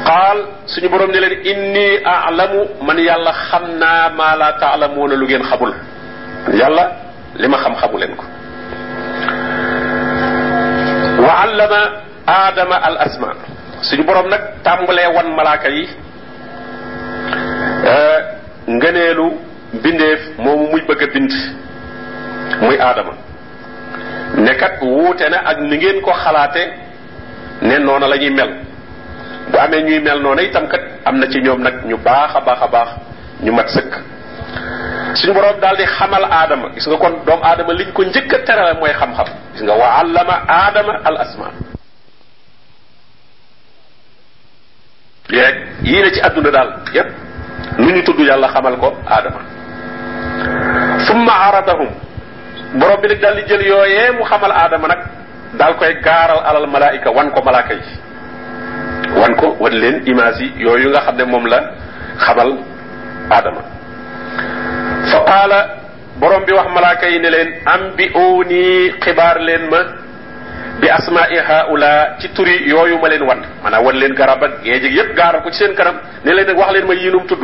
qaal 0.05 0.39
suñu 0.67 0.89
borom 0.89 1.11
ne 1.11 1.21
leen 1.21 1.35
inni 1.51 1.87
alamu 2.05 2.61
man 2.87 2.99
yàlla 2.99 3.33
xam 3.51 3.65
naa 3.79 4.09
maa 4.19 4.37
la 4.37 4.53
taalamuuna 4.61 5.15
lu 5.17 5.27
ngeen 5.27 5.43
xamul. 5.51 5.73
Yàlla 6.61 6.85
li 7.41 7.49
ma 7.49 7.57
xam 7.59 7.75
xamu 7.81 7.99
leen 7.99 8.15
ko. 8.17 8.25
Wa 11.25 11.33
allama 11.45 11.81
aadama 12.27 12.77
al 12.89 12.97
asma 13.07 13.29
suñu 13.83 14.05
borom 14.05 14.29
nag 14.29 14.41
tàmbalee 14.65 15.09
wan 15.15 15.29
malaaka 15.37 15.69
yi 15.69 15.89
ngëneelu 18.69 19.27
mbindeef 19.75 20.21
moomu 20.39 20.67
muy 20.71 20.81
bëgg 20.89 21.03
a 21.03 21.07
bind 21.15 21.33
muy 22.61 22.77
aadama. 22.79 23.13
Ne 24.37 24.55
kat 24.57 24.81
wuute 24.83 25.27
na 25.31 25.39
ak 25.51 25.59
ni 25.61 25.77
ngeen 25.77 26.01
ko 26.01 26.13
xalaate 26.13 26.63
ne 27.63 27.79
noona 27.79 28.07
la 28.09 28.17
ñuy 28.17 28.31
mel 28.31 28.51
bu 29.53 29.59
amee 29.59 29.83
ñuy 29.83 30.01
mel 30.01 30.21
noonu 30.23 30.43
itam 30.43 30.67
kat 30.69 30.81
am 31.05 31.19
na 31.19 31.27
ci 31.29 31.39
ñoom 31.41 31.61
nag 31.63 31.85
ñu 31.85 31.97
baax 31.99 32.35
a 32.37 32.41
baax 32.41 32.59
a 32.63 32.67
baax 32.69 32.89
ñu 33.43 33.53
mat 33.53 33.69
sëkk. 33.69 33.93
Suñu 35.15 35.35
borom 35.35 35.61
daal 35.61 35.77
di 35.77 35.85
xamal 35.85 36.25
aadama 36.25 36.69
gis 36.75 36.87
nga 36.89 36.97
kon 36.97 37.15
doomu 37.27 37.45
aadama 37.45 37.73
liñ 37.73 37.93
ko 37.93 38.03
njëkk 38.05 38.33
a 38.33 38.39
terale 38.47 38.75
mooy 38.81 38.93
xam-xam. 38.93 39.27
Gis 39.53 39.63
nga 39.63 39.75
wa 39.75 39.87
allama 40.01 40.35
aadama 40.49 40.93
al 41.05 41.17
asma 41.21 41.47
yeeg 45.31 45.55
yii 45.85 46.03
ne 46.03 46.11
ci 46.13 46.21
àdduna 46.21 46.51
daal 46.51 46.71
yépp. 46.95 47.09
Nu 47.79 47.91
ñu 47.93 48.03
tudd 48.05 48.19
yàlla 48.21 48.49
xamal 48.49 48.77
ko 48.79 48.89
aadama 49.07 49.41
summa 51.07 51.33
aradahum. 51.49 51.89
Borom 52.81 53.01
bi 53.01 53.09
nag 53.09 53.21
daal 53.21 53.35
di 53.37 53.43
jël 53.49 53.63
yooyee 53.67 54.11
mu 54.17 54.25
xamal 54.25 54.51
aadama 54.53 54.89
nag 54.89 55.01
daal 55.59 55.77
koy 55.77 55.95
gaaral 56.01 56.41
alal 56.45 56.67
malaayika 56.67 57.11
wan 57.13 57.31
ko 57.31 57.43
malaaka 57.45 57.75
yi 57.75 57.83
wan 59.23 59.35
ko 59.41 59.57
wan 59.63 59.75
leen 59.83 60.03
image 60.07 60.41
yi 60.43 60.49
yooyu 60.65 60.89
nga 60.91 61.01
xam 61.07 61.17
ne 61.17 61.25
moom 61.25 61.47
la 61.47 61.59
xamal 62.25 62.51
aadama 63.31 63.63
fa 65.11 65.19
qaala 65.31 65.59
borom 66.21 66.43
bi 66.47 66.53
wax 66.53 66.69
malaaka 66.75 67.07
yi 67.09 67.19
ne 67.21 67.31
leen 67.31 67.49
am 67.67 67.83
bi 67.97 68.05
nii 68.51 68.93
xibaar 69.05 69.37
leen 69.41 69.65
ma 69.71 69.81
bi 70.81 70.89
asmaai 70.91 71.39
haula 71.49 72.17
ci 72.21 72.29
turi 72.35 72.55
yooyu 72.69 72.99
ma 73.01 73.09
leen 73.09 73.23
wan. 73.23 73.41
Maanaam 73.63 73.85
wan 73.87 73.97
leen 73.97 74.15
garab 74.15 74.43
ak 74.43 74.63
géej 74.65 74.85
yépp 74.97 75.15
gaaral 75.17 75.43
ko 75.43 75.51
ci 75.51 75.59
seen 75.59 75.75
kanam 75.75 75.97
ne 76.25 76.33
leen 76.35 76.57
wax 76.57 76.73
leen 76.73 76.87
ma 76.87 76.95
yii 76.95 77.11
num 77.11 77.27
tudd. 77.27 77.43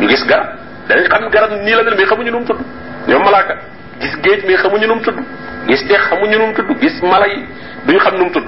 Ñu 0.00 0.08
gis 0.08 0.24
garab 0.26 0.46
danañ 0.88 1.06
xam 1.10 1.28
garab 1.30 1.50
nii 1.64 1.74
la 1.74 1.82
mel 1.82 1.94
mais 1.96 2.06
xamuñu 2.06 2.30
num 2.30 2.44
tudd. 2.44 2.60
Ñoom 3.08 3.24
malaaka 3.24 3.54
gis 4.00 4.14
géej 4.22 4.44
mais 4.46 4.56
xamuñu 4.62 4.86
num 4.86 5.00
tudd. 5.02 5.16
Gis 5.68 5.82
dex 5.88 6.00
xamuñu 6.10 6.38
num 6.38 6.52
tudd. 6.54 6.68
Gis 6.80 7.02
mala 7.02 7.26
yi 7.26 7.44
duñu 7.86 7.98
xam 7.98 8.14
num 8.18 8.30
tudd. 8.30 8.46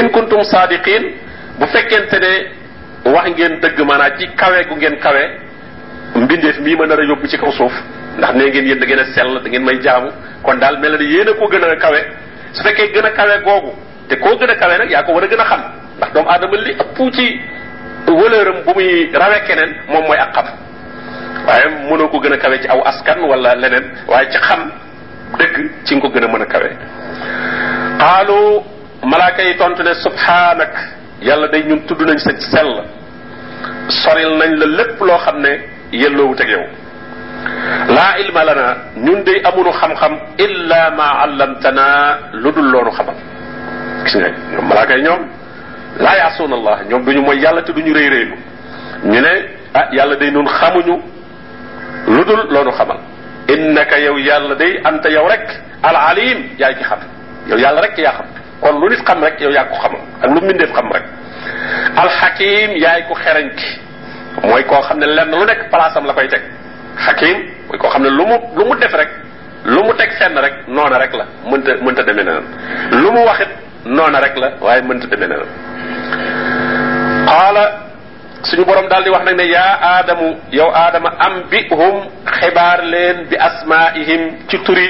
in 0.00 0.08
countum 0.10 0.42
sadiqine 0.44 1.06
bu 1.58 1.66
fekkente 1.66 2.18
ne 2.20 2.32
wax 3.12 3.26
ngeen 3.30 3.60
dëgg 3.60 3.78
maanaa 3.86 4.10
ci 4.18 4.26
cawe 4.36 4.64
gu 4.68 4.74
ngeen 4.76 4.98
kawe 4.98 5.22
mbindeef 6.16 6.58
mii 6.60 6.76
ma 6.76 6.86
nar 6.86 7.00
a 7.00 7.04
yóbbu 7.04 7.26
ci 7.28 7.38
kaw 7.38 7.50
suuf 7.52 7.72
ndax 8.18 8.34
ne 8.34 8.44
ngeen 8.50 8.66
yéen 8.66 8.78
da 8.78 8.86
ngeen 8.86 8.98
a 9.00 9.04
sell 9.14 9.40
da 9.42 9.48
ngeen 9.48 9.64
may 9.64 9.78
jaamu. 9.80 10.10
Kon 10.42 10.56
daal 10.58 10.78
mele 10.78 10.98
ne 10.98 11.04
yéena 11.04 11.32
ko 11.38 11.46
gën 11.48 11.64
a 11.64 11.76
kawe. 11.76 12.00
Su 12.52 12.62
fekkee 12.62 12.92
gën 12.92 13.06
a 13.06 13.10
cawe 13.10 13.40
goobu 13.44 13.72
te 14.08 14.16
koo 14.18 14.36
gën 14.36 14.50
a 14.50 14.54
cawe 14.56 14.78
nag 14.78 14.90
yaa 14.90 15.02
ko 15.04 15.12
war 15.12 15.24
a 15.24 15.26
gën 15.26 15.40
a 15.40 15.44
xam 15.44 15.60
ndax 15.96 16.12
doomu 16.12 16.28
aadama 16.28 16.56
li 16.56 16.72
ëpp 16.72 16.98
ci 17.14 17.40
wëlëeram 18.06 18.56
bu 18.66 18.72
muy 18.74 19.10
rawe 19.12 19.38
keneen 19.46 19.70
moom 19.88 20.04
mooy 20.06 20.18
ak 20.18 20.32
xab 20.34 20.46
waaye 21.46 21.64
mënoo 21.90 22.08
ko 22.08 22.18
gën 22.20 22.32
a 22.32 22.36
cawe 22.38 22.58
ci 22.60 22.68
aw 22.68 22.80
askan 22.84 23.20
wala 23.24 23.54
leneen 23.54 23.84
waaye 24.08 24.28
ci 24.30 24.38
xam 24.38 24.70
dëgg 25.38 25.70
ci 25.84 25.94
nga 25.96 26.00
ko 26.02 26.08
gën 26.14 26.24
a 26.24 26.28
mën 26.28 26.42
a 26.42 26.46
kawe. 26.46 26.70
Aalu 28.00 28.62
malaaka 29.02 29.42
yi 29.42 29.56
tontu 29.56 29.82
ne 29.82 29.94
subhaanak 29.94 30.72
yàlla 31.22 31.48
day 31.48 31.62
ñun 31.64 31.80
tudd 31.86 32.00
nañ 32.02 32.18
sa 32.18 32.30
sell 32.52 32.72
soril 33.88 34.36
nañ 34.38 34.50
la 34.60 34.66
lépp 34.66 35.00
loo 35.00 35.18
xam 35.18 35.40
ne 35.40 35.52
yelloowut 35.92 36.40
ak 36.40 36.48
yow 36.48 36.64
laa 37.96 38.18
ilma 38.18 38.44
lana 38.44 38.76
ñun 38.96 39.24
day 39.24 39.40
amunu 39.44 39.70
xam-xam 39.72 40.12
illa 40.38 40.90
ma 40.90 41.06
allamtana 41.24 42.18
lu 42.32 42.52
dul 42.52 42.70
loonu 42.72 42.90
xamal 42.90 43.14
gis 44.04 44.14
nga 44.16 44.28
ñoom 44.52 44.66
malaaka 44.68 44.96
yi 44.96 45.02
ñoom 45.02 45.22
laa 46.00 46.16
yaasuuna 46.16 46.54
allah 46.56 46.78
ñoom 46.88 47.04
duñu 47.04 47.20
mooy 47.22 47.38
yàlla 47.40 47.62
te 47.62 47.72
duñu 47.72 47.92
rëy 47.94 48.08
rëylu 48.08 48.36
ñu 49.04 49.20
ne 49.20 49.32
ah 49.74 49.88
yàlla 49.92 50.16
day 50.16 50.30
nun 50.30 50.46
xamuñu 50.46 50.96
lu 52.06 52.24
dul 52.24 52.46
loonu 52.50 52.70
xamal 52.72 52.98
innaka 53.48 53.98
yow 53.98 54.16
yàlla 54.18 54.54
day 54.54 54.80
anta 54.84 55.08
yow 55.10 55.26
rek 55.28 55.46
al 55.82 55.96
alim 55.96 56.38
yaay 56.58 56.74
ki 56.76 56.84
xam 56.84 56.98
yow 57.48 57.58
yàlla 57.58 57.80
rek 57.82 57.98
yaa 57.98 58.12
xam 58.12 58.26
kon 58.62 58.80
lu 58.80 58.88
nit 58.88 59.02
xam 59.06 59.22
rek 59.24 59.40
yow 59.40 59.50
yaa 59.50 59.64
ko 59.64 59.74
xam 59.82 59.92
ak 60.22 60.30
lu 60.30 60.40
mbindeef 60.40 60.72
xam 60.72 60.88
rek 60.92 61.04
alxakim 61.96 62.70
yaay 62.84 63.02
ko 63.08 63.14
xereñ 63.14 63.48
ki 63.58 63.70
mooy 64.48 64.64
koo 64.64 64.80
xam 64.82 64.98
ne 64.98 65.06
lenn 65.06 65.30
lu 65.30 65.44
nekk 65.44 65.70
palaasam 65.70 66.06
la 66.06 66.12
koy 66.14 66.28
teg 66.28 66.42
xakim 67.06 67.36
mooy 67.68 67.78
koo 67.78 67.90
xam 67.90 68.02
ne 68.02 68.08
lu 68.10 68.24
mu 68.26 68.36
lu 68.56 68.64
mu 68.64 68.74
def 68.80 68.92
rek 68.94 69.08
lu 69.64 69.82
mu 69.84 69.92
teg 69.94 70.10
fenn 70.18 70.38
rek 70.38 70.54
noona 70.68 70.98
rek 70.98 71.12
la 71.14 71.24
mënta 71.50 71.72
mënta 71.84 72.02
demee 72.02 72.24
neneen 72.24 72.44
lu 73.02 73.10
mu 73.12 73.24
waxit 73.24 73.48
noona 73.84 74.20
rek 74.20 74.36
la 74.36 74.48
waaye 74.60 74.82
mënta 74.82 75.06
demee 75.06 75.28
neneen 75.28 75.50
qaala 77.28 77.64
suñu 78.42 78.64
borom 78.64 78.88
daal 78.88 79.04
di 79.04 79.10
wax 79.10 79.24
nag 79.24 79.36
ne 79.36 79.44
yaa 79.46 79.74
aadamu 79.90 80.28
yow 80.52 80.70
aadama 80.74 81.10
am 81.18 81.34
bi 81.50 81.66
hum 81.70 81.96
xibaar 82.38 82.82
leen 82.84 83.16
bi 83.30 83.36
asmaihim 83.48 84.22
ci 84.48 84.58
turi 84.66 84.88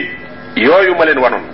yooyu 0.57 0.95
ma 0.99 1.05
leen 1.05 1.19
wanoon 1.19 1.45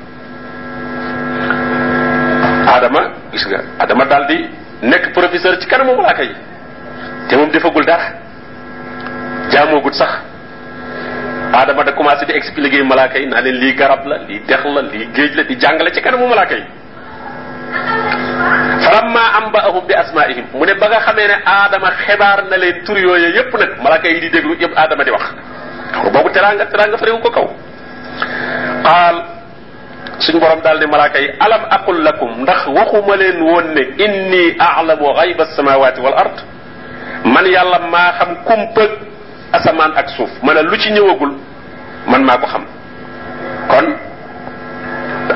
aadama 2.73 3.01
gis 3.33 3.45
nga 3.49 3.59
aadama 3.81 4.05
daal 4.05 4.25
di 4.31 4.39
nekk 4.83 5.13
professeur 5.17 5.59
ci 5.61 5.67
kanamu 5.67 5.97
malaaka 5.97 6.23
yi. 6.23 6.35
Te 7.29 7.37
moom 7.37 7.51
defagul 7.51 7.85
dara. 7.85 8.07
Jaamoogut 9.51 9.95
sax. 9.95 10.13
Aadama 11.53 11.83
da 11.85 11.93
commencé 11.93 12.25
di 12.27 12.33
expliquer 12.33 12.85
malaaka 12.85 13.19
yi 13.19 13.27
naa 13.27 13.41
leen 13.41 13.57
lii 13.63 13.75
garab 13.75 14.07
la 14.07 14.17
lii 14.29 14.41
dex 14.47 14.61
la 14.65 14.83
lii 14.83 15.09
géej 15.15 15.35
la 15.37 15.43
di 15.45 15.55
jàngale 15.57 15.91
ci 15.95 16.01
kanamu 16.01 16.29
malaaka 16.29 16.55
yi. 16.55 16.65
Falamma 18.85 19.23
amba'ahum 19.43 19.85
bi 19.87 19.95
asma'ihim. 19.95 20.45
Mu 20.55 20.65
ne 20.65 20.75
ba 20.75 20.87
nga 20.89 21.01
xamee 21.07 21.27
ne 21.29 21.37
aadama 21.45 21.91
xibaar 22.05 22.39
na 22.51 22.57
leen 22.57 22.85
tur 22.85 22.97
yooyu 22.99 23.29
yépp 23.37 23.53
nag 23.59 24.03
di 24.21 24.29
déglu 24.31 24.55
yépp 24.61 24.75
aadama 24.77 25.05
di 25.05 25.11
wax. 25.11 25.25
Boobu 26.13 26.31
teraanga 26.31 26.67
teraanga 26.67 26.97
farewu 26.99 27.19
ko 27.21 27.31
kaw. 27.31 27.47
Qaal 28.85 29.17
suñu 30.19 30.41
borom 30.41 30.61
daal 30.63 30.79
ne 30.81 30.87
malaaka 30.87 31.19
yi 31.21 31.29
alam 31.41 31.63
aqul 31.71 32.03
lakum 32.03 32.31
ndax 32.43 32.67
waxuma 32.67 33.17
leen 33.17 33.41
woon 33.43 33.67
ne 33.75 33.83
inni 34.05 34.57
a'lamu 34.59 35.15
ghayba 35.15 35.43
as-samawati 35.45 36.01
wal 36.01 36.15
ard 36.15 36.37
man 37.25 37.47
yàlla 37.47 37.79
maa 37.91 38.13
xam 38.19 38.31
kumpëg 38.45 38.91
asamaan 39.53 39.93
ak 39.97 40.09
suuf 40.17 40.31
ma 40.43 40.55
ne 40.55 40.63
lu 40.63 40.77
ci 40.79 40.91
ñëwagul 40.93 41.33
man 42.07 42.23
maa 42.25 42.39
ko 42.39 42.47
xam 42.47 42.65
kon 43.69 43.87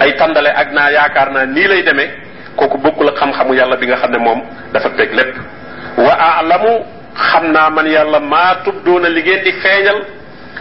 ay 0.01 0.13
tàndale 0.17 0.51
ak 0.51 0.73
naa 0.73 0.91
yaakaar 0.91 1.31
naa 1.33 1.47
nii 1.47 1.67
lay 1.69 1.83
demee 1.83 2.11
kooku 2.57 2.79
bokkul 2.79 3.09
ak 3.09 3.17
xam-xamu 3.17 3.55
yàlla 3.55 3.77
bi 3.77 3.87
nga 3.87 3.97
xam 3.97 4.11
ne 4.13 4.19
moom 4.19 4.41
dafa 4.73 4.89
teg 4.97 5.13
lépp 5.15 5.35
wa 5.99 6.13
a'lamu 6.13 6.85
xam 7.15 7.53
naa 7.53 7.71
man 7.71 7.87
yàlla 7.87 8.21
maa 8.21 8.55
tubdoona 8.65 9.09
li 9.09 9.23
ngeen 9.23 9.45
di 9.45 9.53
feeñal 9.63 9.99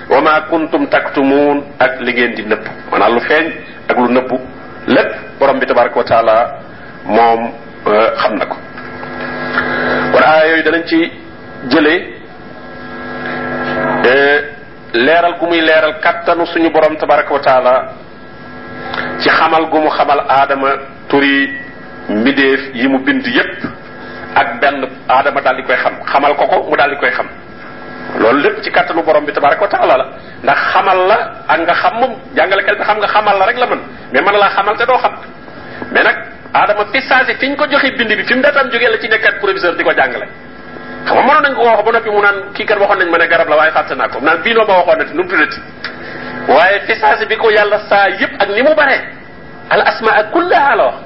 wa 0.10 0.22
ma 0.22 0.42
kuntum 0.50 0.88
taktumuun 0.88 1.64
ak 1.80 2.00
li 2.02 2.12
ngeen 2.14 2.36
di 2.36 2.42
nëbb 2.44 2.64
maanaam 2.92 3.14
lu 3.16 3.22
feeñ 3.22 3.46
ak 3.92 3.98
lu 3.98 4.08
nëbbu 4.10 4.38
lépp 4.88 5.12
borom 5.40 5.60
bi 5.60 5.66
tabaraka 5.66 5.98
wa 6.00 6.04
taala 6.04 6.36
moom 7.06 7.52
xam 8.22 8.34
na 8.38 8.46
ko. 8.46 8.56
Kon 10.14 10.24
aaya 10.24 10.48
yooyu 10.50 10.64
danañ 10.64 10.84
ci 10.88 11.12
jëlee 11.72 12.00
leeral 14.94 15.34
gu 15.40 15.46
muy 15.48 15.62
leeral 15.62 16.00
kattanu 16.02 16.46
suñu 16.48 16.70
borom 16.72 16.96
tabaraka 16.98 17.34
wa 17.34 17.40
taala 17.40 17.74
ci 19.20 19.30
xamal 19.30 19.66
gu 19.70 19.78
mu 19.80 19.90
xamal 19.90 20.20
aadama 20.30 20.70
turi 21.10 21.50
mbindeef 22.10 22.62
yi 22.74 22.88
mu 22.88 23.00
bind 23.00 23.26
yépp 23.26 23.64
ak 24.36 24.60
benn 24.62 24.88
aadama 25.10 25.42
daal 25.42 25.56
di 25.56 25.64
koy 25.64 25.76
xam 25.76 25.94
xamal 26.12 26.36
ko 26.36 26.46
ko 26.48 26.70
mu 26.70 26.76
daal 26.76 26.90
di 26.92 26.98
koy 26.98 27.12
xam 27.12 27.28
loolu 28.20 28.40
lépp 28.42 28.62
ci 28.64 28.72
kattanu 28.72 29.02
borom 29.04 29.26
bi 29.26 29.32
tabaraka 29.34 29.62
wa 29.62 29.68
taala 29.68 29.98
la. 29.98 30.06
Ndax 30.44 30.58
xamal 30.74 30.98
la 31.08 31.18
ak 31.48 31.60
nga 31.62 31.74
xam 31.74 31.94
moom 32.00 32.14
jàngalekat 32.36 32.78
bi 32.78 32.84
xam 32.84 32.98
nga 32.98 33.08
xamal 33.08 33.38
la 33.40 33.46
rek 33.46 33.58
la 33.58 33.66
mën. 33.68 33.80
Mais 34.14 34.22
mën 34.22 34.38
laa 34.38 34.50
xamal 34.50 34.76
te 34.78 34.86
doo 34.86 34.98
xam. 34.98 35.14
Mais 35.92 36.04
nag 36.04 36.16
aadama 36.54 36.86
fi 36.92 37.02
saasi 37.02 37.34
fi 37.36 37.48
ñu 37.50 37.56
ko 37.56 37.66
joxe 37.70 37.92
bind 37.98 38.10
bi 38.16 38.24
fi 38.24 38.34
mu 38.36 38.42
daataan 38.42 38.70
jógee 38.72 38.90
la 38.90 38.98
ci 39.00 39.08
nekkat 39.08 39.40
professeur 39.40 39.76
di 39.76 39.84
ko 39.84 39.92
jàngale. 39.94 40.28
Xam 41.06 41.16
nga 41.18 41.24
mënoon 41.24 41.44
nañ 41.44 41.54
ko 41.56 41.64
wax 41.64 41.84
ba 41.86 41.92
noppi 41.92 42.10
mu 42.10 42.22
naan 42.22 42.38
kii 42.54 42.66
kat 42.66 42.78
waxoon 42.80 43.00
nañ 43.00 43.10
ma 43.10 43.18
ne 43.18 43.28
garab 43.28 43.48
la 43.50 43.56
waaye 43.56 43.72
fàtte 43.72 43.96
naa 43.96 44.08
ko. 44.10 44.20
Naan 44.22 44.42
bii 44.44 44.54
noo 44.54 44.66
ma 44.68 44.74
waxoon 44.78 44.98
na 44.98 45.06
ti 45.06 45.14
nu 45.14 45.24
mu 45.24 45.30
tuddati? 45.30 45.60
Waaye 46.48 46.80
fi 46.88 46.96
saasi 46.96 47.26
bi 47.26 47.36
ko 47.38 47.50
yàlla 47.50 47.80
saa 47.90 48.10
yëpp 48.10 48.34
ak 48.42 48.50
ni 48.50 48.62
mu 48.62 48.74
bare 48.76 48.98
al 49.70 49.82
asma 49.82 50.12
ak 50.12 50.32
kullaha 50.32 50.76
la 50.76 50.84
wax. 50.86 50.98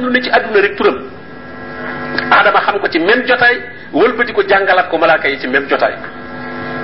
Lu 0.00 0.10
ne 0.10 0.20
ci 0.22 0.30
àdduna 0.30 0.60
rek 0.60 0.76
turam. 0.76 0.98
Aadama 2.30 2.60
xam 2.60 2.78
ko 2.80 2.88
ci 2.88 2.98
même 2.98 3.26
jotaay 3.26 3.56
wëlbati 3.94 4.32
ko 4.32 4.42
jàngalaat 4.42 4.88
ko 4.90 4.98
malaaka 4.98 5.28
yi 5.28 5.38
ci 5.40 5.46
même 5.48 5.66
jotaay. 5.68 5.94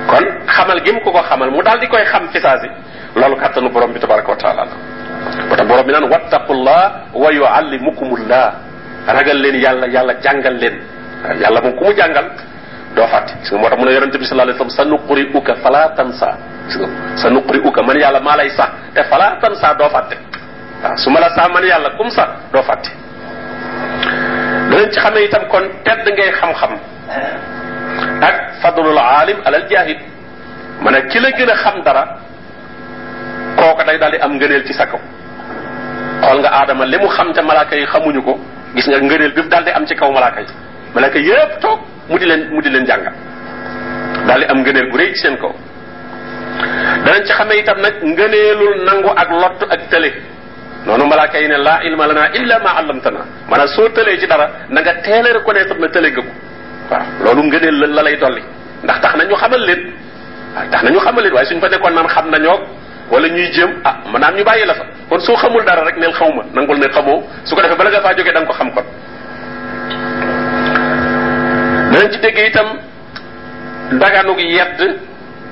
kon 0.07 0.25
xamal 0.47 0.79
gi 0.85 0.91
mu 0.93 0.99
ko 1.03 1.11
ko 1.11 1.21
xamal 1.29 1.49
mu 1.51 1.61
di 1.79 1.87
koy 1.87 2.03
xam 2.05 2.27
fi 2.31 2.39
saasi 2.39 2.67
loolu 3.15 3.35
kàttanu 3.35 3.69
borom 3.69 3.91
bi 3.93 3.99
tabaraka 3.99 4.29
wa 4.31 4.37
taala 4.37 4.63
la. 4.65 4.75
Moo 5.47 5.55
tax 5.55 5.67
borom 5.67 5.85
bi 5.85 5.91
naan 5.93 6.07
wattaqullah 6.09 6.81
wa 7.13 7.29
yuallimukumullah. 7.31 8.47
Ragal 9.07 9.37
leen 9.41 9.55
yàlla 9.61 9.87
yàlla 9.87 10.13
jàngal 10.23 10.55
leen. 10.61 10.75
Yàlla 11.41 11.61
moom 11.61 11.75
ku 11.77 11.83
mu 11.85 11.93
jàngal 11.93 12.25
doo 12.95 13.07
fàtte. 13.07 13.33
Gis 13.41 13.51
nga 13.51 13.59
moo 13.59 13.69
tax 13.69 13.77
mu 13.79 13.85
ne 13.85 13.91
yonente 13.93 14.17
bi 14.17 14.25
sallallahu 14.25 14.49
alayhi 14.49 14.59
wasallam 14.63 14.77
sa 14.77 14.91
nuqri 14.91 15.23
uka 15.33 15.55
fala 15.63 15.89
tansa. 15.95 16.29
Gis 16.67 16.77
nga 16.77 17.67
uka 17.69 17.81
man 17.83 17.97
yàlla 17.99 18.19
maa 18.19 18.37
lay 18.37 18.49
sax 18.49 18.69
te 18.95 19.03
fala 19.03 19.37
tansa 19.41 19.73
doo 19.75 19.89
fàtte. 19.89 20.15
Waaw 20.83 20.95
su 20.97 21.09
ma 21.09 21.19
la 21.19 21.47
man 21.53 21.63
yàlla 21.63 21.89
kum 21.97 22.09
sax 22.09 22.29
doo 22.53 22.61
fàtte. 22.63 22.89
Danañ 24.71 24.89
ci 24.91 24.99
xamee 24.99 25.25
itam 25.25 25.43
kon 25.51 25.63
tedd 25.83 26.07
ngay 26.07 26.31
xam-xam 26.39 26.73
ak 28.21 28.35
fadlul 28.61 28.97
aalim 28.97 29.37
alal 29.45 29.65
jaahid 29.69 29.99
ma 30.81 30.91
ne 30.91 30.99
ki 31.11 31.19
la 31.19 31.29
gën 31.37 31.51
xam 31.63 31.81
dara 31.85 32.03
kooka 33.57 33.83
day 33.87 33.97
daal 34.01 34.11
di 34.11 34.17
am 34.25 34.33
ngëneel 34.37 34.63
ci 34.67 34.73
sa 34.73 34.85
kaw. 34.85 34.99
Xool 36.21 36.39
nga 36.41 36.49
aadama 36.59 36.85
li 36.85 36.97
mu 36.97 37.07
xam 37.15 37.33
te 37.33 37.41
malaaka 37.41 37.75
yi 37.75 37.85
xamuñu 37.93 38.21
ko 38.23 38.33
gis 38.75 38.87
nga 38.87 38.97
ngëneel 38.99 39.31
bi 39.35 39.41
di 39.65 39.71
am 39.77 39.85
ci 39.85 39.95
kaw 39.95 40.11
malaaka 40.11 40.39
yi. 40.41 40.47
Malaaka 40.95 41.19
yépp 41.19 41.59
toog 41.61 41.79
mu 42.09 42.17
di 42.17 42.25
leen 42.25 42.41
mu 42.53 42.61
di 42.61 42.69
am 44.51 44.59
ngëneel 44.61 44.87
gu 44.91 44.97
rëy 44.97 45.09
ci 45.13 45.19
seen 45.21 45.37
kaw. 45.37 45.53
Danañ 47.05 47.23
ci 47.25 47.33
xamee 47.33 47.59
itam 47.61 47.79
nag 47.81 47.95
ngëneelul 48.03 48.75
nangu 48.85 49.09
ak 49.21 49.29
lott 49.41 49.59
ak 49.73 49.81
tële. 49.89 50.11
Noonu 50.85 51.05
malaaka 51.05 51.37
yi 51.39 51.47
ne 51.47 51.57
laa 51.57 51.79
ilma 51.83 52.07
lana 52.07 52.23
illa 52.33 52.59
ma 52.65 52.71
allamtana 52.79 53.21
maanaam 53.49 53.67
soo 53.75 53.89
tëlee 53.89 54.17
ci 54.19 54.27
dara 54.27 54.45
na 54.69 54.81
nga 54.81 54.93
teel 55.05 55.25
a 55.27 55.33
reconnaître 55.37 55.77
na 55.79 55.87
tële 55.89 56.09
nga 56.11 56.21
ko 56.21 56.31
waaw 56.91 57.03
loolu 57.23 57.43
ngëneel 57.43 57.75
la 57.79 57.87
la 57.87 58.01
lay 58.03 58.17
dolli 58.17 58.41
ndax 58.83 59.01
tax 59.01 59.15
na 59.15 59.23
ñu 59.25 59.35
xamal 59.35 59.61
leen 59.65 59.81
tax 60.71 60.83
na 60.83 60.89
ñu 60.91 60.99
xamal 60.99 61.23
leen 61.23 61.33
waaye 61.33 61.47
suñ 61.47 61.59
fa 61.61 61.69
nekkoon 61.69 61.93
naan 61.93 62.07
xam 62.07 62.29
nañoo 62.29 62.59
wala 63.11 63.27
ñuy 63.27 63.51
jéem 63.53 63.71
ah 63.83 63.95
maanaam 64.11 64.35
ñu 64.35 64.43
bàyyi 64.43 64.65
la 64.65 64.73
fa 64.73 64.83
kon 65.09 65.19
soo 65.19 65.35
xamul 65.35 65.63
dara 65.65 65.83
rek 65.83 65.97
neel 65.97 66.13
xaw 66.13 66.29
ma 66.33 66.43
nangul 66.53 66.77
ne 66.77 66.87
xamoo 66.93 67.23
su 67.43 67.55
ko 67.55 67.61
defee 67.61 67.75
bala 67.77 67.89
nga 67.89 68.01
faa 68.01 68.13
jógee 68.15 68.33
da 68.33 68.39
nga 68.41 68.47
ko 68.47 68.53
xam 68.53 68.71
kon 68.71 68.83
danañ 71.91 72.11
ci 72.11 72.19
dégg 72.19 72.37
itam 72.47 72.67
daganug 73.99 74.39
yedd 74.39 74.79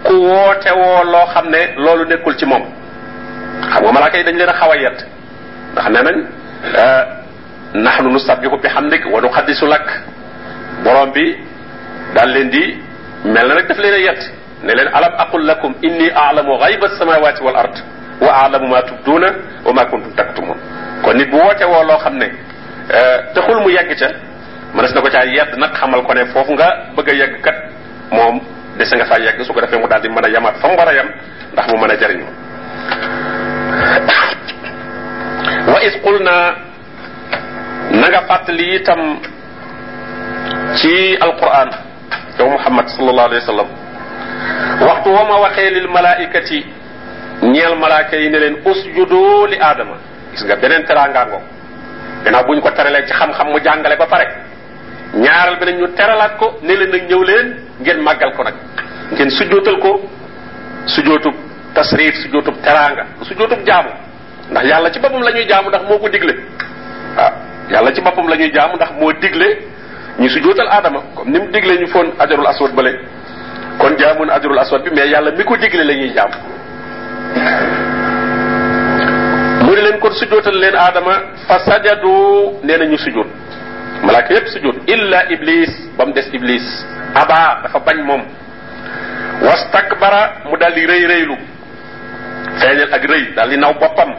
ku 0.03 0.13
woote 0.13 0.72
woo 0.72 1.03
loo 1.03 1.25
xam 1.34 1.50
ne 1.50 1.74
loolu 1.77 2.05
nekkul 2.05 2.36
ci 2.38 2.46
moom 2.46 2.63
xam 3.72 3.84
nga 3.84 3.91
malaaka 3.91 4.17
yi 4.17 4.24
dañ 4.24 4.36
leen 4.38 4.50
a 4.50 4.53
xaw 4.53 4.72
a 4.72 4.77
yedd 4.77 5.00
ndax 5.74 5.89
nee 5.89 6.03
nañ 6.03 6.17
nahnu 7.74 8.10
nusabbihu 8.12 8.58
bi 8.62 8.67
hamdik 8.67 9.05
wa 9.12 9.22
nuqaddisu 9.22 9.65
lak 9.67 9.86
borom 10.83 11.12
bi 11.12 11.25
daal 12.15 12.29
leen 12.33 12.50
di 12.50 12.63
mel 13.25 13.48
na 13.48 13.53
nag 13.55 13.67
daf 13.67 13.77
leen 13.77 13.93
a 13.93 13.98
yedd 13.98 14.21
ne 14.63 14.74
leen 14.75 14.88
alam 14.93 15.13
aqul 15.17 15.43
lakum 15.45 15.74
inni 15.81 16.09
a'lamu 16.12 16.57
ghayba 16.59 16.86
as-samawati 16.88 17.41
wal 17.43 17.55
ard 17.55 17.75
wa 18.21 18.29
a'lamu 18.43 18.67
ma 18.67 18.81
tubduna 18.83 19.27
wa 19.65 19.74
ma 19.74 19.86
kuntum 19.86 20.12
taktumun. 20.15 20.57
kon 21.03 21.13
nit 21.17 21.29
bu 21.29 21.38
woote 21.38 21.63
woo 21.65 21.83
loo 21.83 21.98
xam 22.03 22.17
ne 22.17 22.27
taxul 23.33 23.59
mu 23.62 23.69
yegg 23.71 23.95
ca 24.00 24.07
mënees 24.75 24.93
na 24.93 25.01
ko 25.01 25.09
caa 25.09 25.25
yedd 25.25 25.57
nag 25.57 25.71
xamal 25.74 26.01
ko 26.03 26.13
ne 26.13 26.25
foofu 26.33 26.53
nga 26.53 26.67
bëgg 26.95 27.09
a 27.09 27.13
yegg 27.13 27.41
kat 27.41 27.55
moom 28.12 28.39
dese 28.77 28.95
nga 28.95 29.05
faa 29.05 29.19
yegg 29.19 29.41
su 29.43 29.53
ko 29.53 29.62
defee 29.62 29.79
mu 29.79 29.88
daal 29.88 30.01
di 30.01 30.09
mën 30.09 30.25
a 30.25 30.29
yamaat 30.29 30.55
fa 30.62 30.67
mu 30.67 30.75
war 30.77 30.88
a 30.89 30.93
yem 30.93 31.09
ndax 31.53 31.67
mu 31.71 31.77
mën 31.79 31.91
a 31.91 31.95
jariñu. 31.98 32.25
Wa 35.71 35.79
is 35.83 35.95
qulna 36.03 36.36
na 37.91 38.07
nga 38.09 38.21
fàttali 38.27 38.75
itam 38.75 39.19
ci 40.75 41.17
alquran. 41.19 41.69
Yow 42.39 42.49
muhammad 42.49 42.88
sallallahu 42.88 43.27
alayhi 43.29 43.43
wa 43.43 43.49
sallam 43.51 43.69
waxtu 44.88 45.09
wa 45.11 45.23
ma 45.27 45.35
waxee 45.45 45.69
lil 45.71 45.88
malaikati. 45.89 46.65
Ñeel 47.43 47.75
malaaka 47.79 48.15
yi 48.17 48.29
ne 48.29 48.39
leen 48.39 48.55
usjudu 48.65 49.45
li 49.47 49.57
aadama. 49.59 49.95
Gis 50.31 50.43
nga 50.45 50.55
beneen 50.55 50.83
teraangaango 50.85 51.39
gannaaw 52.23 52.43
buñ 52.45 52.61
ko 52.61 52.69
teralee 52.71 53.05
ci 53.07 53.13
xam-xam 53.13 53.47
mu 53.51 53.59
jàngale 53.63 53.95
ba 53.97 54.05
pare 54.05 54.25
ñaaral 55.15 55.55
bi 55.59 55.71
ñu 55.73 55.88
teralaat 55.95 56.38
ko 56.38 56.59
ne 56.61 56.73
leen 56.75 56.89
nag 56.91 57.03
ñëw 57.09 57.23
leen 57.23 57.47
ngeen 57.81 57.99
màggal 58.03 58.31
ko 58.35 58.43
nag. 58.43 58.53
Ngeen 59.11 59.29
sujjootal 59.31 59.79
ko. 59.79 60.01
Tasrif 61.73 62.15
sujjootub 62.21 62.55
jaamu. 63.65 63.89
Ndax 64.51 64.63
yàlla 64.65 64.91
ci 64.91 64.99
boppam 64.99 65.21
la 65.23 65.31
ñuy 65.31 65.45
ndax 65.45 65.81
moo 65.89 66.09
digle. 66.09 66.33
Waaw 67.17 67.33
yàlla 67.71 67.91
ci 67.93 68.01
boppam 68.01 68.27
la 68.27 68.35
ñuy 68.35 68.49
ndax 68.51 68.91
digle 69.21 69.47
ñu 70.20 70.30
sujjootal 70.30 70.68
aadama. 70.68 71.00
Comme 71.16 71.32
ni 71.32 71.39
mu 71.39 71.46
ñu 71.82 71.88
foon 71.88 72.08
ajarul 72.20 72.48
aswad 72.48 72.72
bële 72.75 73.00
kon 73.78 73.96
jaamun 73.98 74.30
ajarul 74.30 74.60
aswad 74.60 74.84
bi 74.84 74.89
mais 74.96 75.08
yàlla 75.10 75.32
mi 75.32 75.44
ko 75.44 75.56
digle 75.58 75.84
la 75.84 75.94
ñuy 75.94 76.12
jaamu 76.16 76.36
mu 79.66 79.72
ne 79.75 79.82
leen 79.82 80.00
kon 80.00 80.12
sujjootal 80.13 80.56
leen 80.60 80.75
aadama 80.75 81.13
fa 81.48 81.60
sajadu 81.60 82.60
nee 82.63 82.78
na 82.78 82.86
ñu 82.86 82.98
sujjoot 82.98 83.28
malaaka 84.04 84.34
yépp 84.34 84.48
illa 84.88 85.30
iblis 85.32 85.70
ba 85.98 86.06
mu 86.06 86.13
iblis. 86.34 86.66
Aba 87.16 87.62
dafa 87.66 87.80
bañ 87.80 87.98
moom. 88.06 88.22
Wastakbara 89.42 90.46
mu 90.50 90.58
daal 90.58 90.74
di 90.75 90.86
rëy 90.86 91.04
rëylu. 91.08 91.36
Feeñal 92.60 92.92
ak 92.94 93.04
rëy 93.06 93.24
daal 93.36 93.50
di 93.50 93.58
naw 93.58 93.74
boppam. 93.74 94.12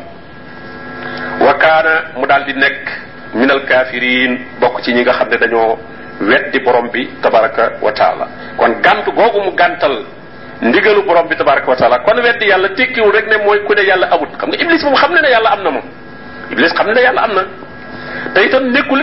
Wa 1.40 1.54
kaana 1.54 1.94
mu 2.18 2.26
daal 2.26 2.44
di 2.44 2.52
nekk 2.54 2.84
minal 3.34 3.64
kaafiriin 3.66 4.38
bokk 4.60 4.82
ci 4.82 4.92
ñi 4.94 5.02
nga 5.02 5.12
xam 5.12 5.28
dañoo 5.28 5.78
weddi 6.20 6.60
borom 6.60 6.88
bi 6.90 7.08
tabaraka 7.22 7.72
wa 7.80 7.92
taala. 7.92 8.28
Kon 8.56 8.80
gant 8.82 9.04
googu 9.06 9.40
mu 9.44 9.52
gàntal 9.56 10.04
ndigalu 10.62 11.02
borom 11.04 11.28
bi 11.28 11.36
tabaraka 11.36 11.68
wa 11.70 11.76
taala 11.76 11.98
kon 12.04 12.20
weddi 12.22 12.46
yàlla 12.46 12.68
tekkiwul 12.74 13.12
rek 13.12 13.26
ne 13.28 13.36
mooy 13.44 13.64
ku 13.64 13.74
ne 13.74 13.82
yàlla 13.82 14.06
amut. 14.12 14.28
Xam 14.38 14.48
nga 14.50 14.58
iblis 14.62 14.82
moom 14.84 14.94
xam 14.94 15.12
ne 15.14 15.20
ne 15.20 15.28
yàlla 15.30 15.50
am 15.50 15.62
iblis 16.50 16.72
xam 16.74 16.86
ne 16.86 16.92
ne 16.94 17.00
yàlla 17.00 17.22
am 17.22 17.32
na. 17.34 17.42
Nekkul 18.60 19.00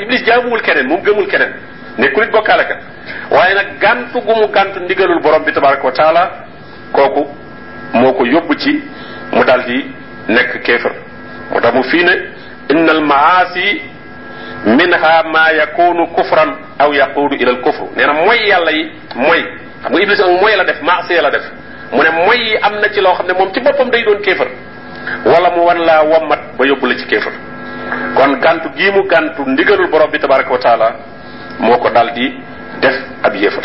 iblis 0.00 0.24
jaamuwul 0.24 0.60
keneen 0.62 0.86
moom 0.86 1.02
gëmul 1.02 1.26
keneen. 1.26 1.52
Nekkul 1.98 2.24
it 2.24 2.30
bokkaalekat. 2.32 2.78
Waaye 3.30 3.54
nag 3.54 3.66
gàntu 3.80 4.20
gu 4.20 4.34
mu 4.34 4.46
gàntu 4.52 4.80
ndigalul 4.80 5.20
borom 5.22 5.42
bi 5.44 5.52
tabaraka 5.52 5.84
wa 5.84 5.92
taala 5.92 6.30
kooku 6.92 7.26
moo 7.94 8.12
ko 8.12 8.24
yóbbu 8.26 8.54
ci 8.58 8.82
mu 9.32 9.44
daal 9.44 9.64
di 9.64 9.84
nekk 10.28 10.62
kéefër. 10.62 10.92
Moo 11.50 11.82
fii 11.82 12.04
ne 12.04 12.33
إن 12.70 12.90
المعاصي 12.90 13.80
منها 14.66 15.22
ما 15.22 15.48
يكون 15.48 16.06
كفرا 16.06 16.56
أو 16.80 16.92
يقود 16.92 17.32
إلى 17.32 17.50
الكفر. 17.50 17.88
نحن 17.96 18.10
موي 18.10 18.36
يالي 18.36 18.90
موي. 19.16 19.44
مو 19.90 19.98
إبليس 19.98 20.20
أم 20.20 20.34
موي 20.40 20.56
لدف 20.56 20.82
معصي 20.82 21.20
لدف 21.20 21.44
من 21.92 22.08
موي 22.08 22.58
أم 22.58 22.74
نتي 22.84 23.00
لو 23.00 23.14
خمد 23.14 23.32
مم 23.32 23.48
تبا 23.52 23.72
فم 23.72 23.90
دايدون 23.90 24.18
كفر 24.24 24.48
ولا 25.26 25.56
موان 25.56 25.78
لا 25.78 26.00
ومت 26.00 26.40
بيو 26.58 26.74
بلج 26.80 27.04
كفر 27.04 27.32
كون 28.16 28.44
غانتو 28.44 28.68
جيمو 28.76 29.08
غانتو 29.12 29.44
نيجل 29.44 29.80
البرابي 29.84 30.18
تبارك 30.18 30.50
وتعالى 30.50 30.88
موكو 31.60 31.88
دالدي 31.88 32.26
دف 32.82 32.96
أبي 33.24 33.46
يفر 33.46 33.64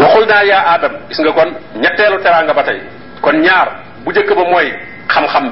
وقلنا 0.00 0.42
يا 0.42 0.74
آدم 0.74 0.92
اسنغا 1.10 1.30
كون 1.30 1.48
نتيلو 1.76 2.16
ترانغا 2.24 2.52
باتي 2.52 2.80
كون 3.22 3.34
نيار 3.40 3.68
بجيك 4.06 4.32
بموي 4.32 4.72
خم 5.08 5.26
خم 5.26 5.46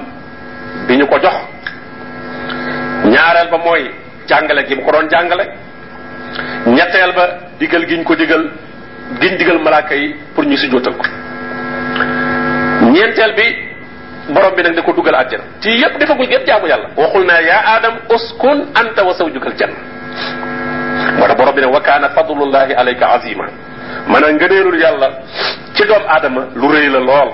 bi 0.87 0.97
ñu 0.97 1.07
ko 1.07 1.19
jox. 1.19 1.35
ñaareel 3.05 3.49
ba 3.51 3.59
mooy 3.59 3.91
jàngale 4.29 4.67
gi 4.67 4.75
mu 4.75 4.83
ko 4.83 4.91
doon 4.93 5.09
jàngale. 5.11 5.45
ñetteel 6.67 7.13
ba 7.15 7.25
digal 7.59 7.87
giñ 7.87 8.05
ko 8.05 8.15
digal 8.15 8.51
giñ 9.21 9.37
digal 9.37 9.59
malaaka 9.63 9.95
yi 9.95 10.15
pour 10.35 10.45
ñu 10.45 10.57
sujjóotal 10.57 10.95
ko. 10.97 11.05
ñeenteel 12.93 13.35
bi 13.35 13.47
borom 14.33 14.55
bi 14.55 14.63
nag 14.63 14.75
da 14.75 14.83
ko 14.83 14.93
dugal 14.93 15.17
ci 15.61 15.71
yépp 15.71 15.99
defagul 15.99 16.27
gépp 16.29 16.47
jaamu 16.47 16.67
yàlla. 16.67 16.89
waxul 16.97 17.25
naa 17.27 17.41
yaa 17.43 17.63
aadam 17.75 17.95
uskun 18.15 18.69
anta 18.75 19.05
wa 19.05 19.15
sawjukal 19.15 19.55
janna 19.57 19.79
moo 21.19 21.27
tax 21.27 21.37
borom 21.37 21.55
bi 21.55 21.61
ne 21.61 21.67
wa 21.67 21.81
kaana 21.81 22.09
fadlullahi 22.11 22.73
alayka 22.75 23.07
azima 23.13 23.47
maanaam 24.09 24.35
ngëneelul 24.37 24.79
yàlla 24.81 25.09
ci 25.75 25.85
doom 25.87 26.03
aadama 26.09 26.47
lu 26.55 26.69
rëy 26.69 26.89
la 26.91 27.01
lool. 27.01 27.31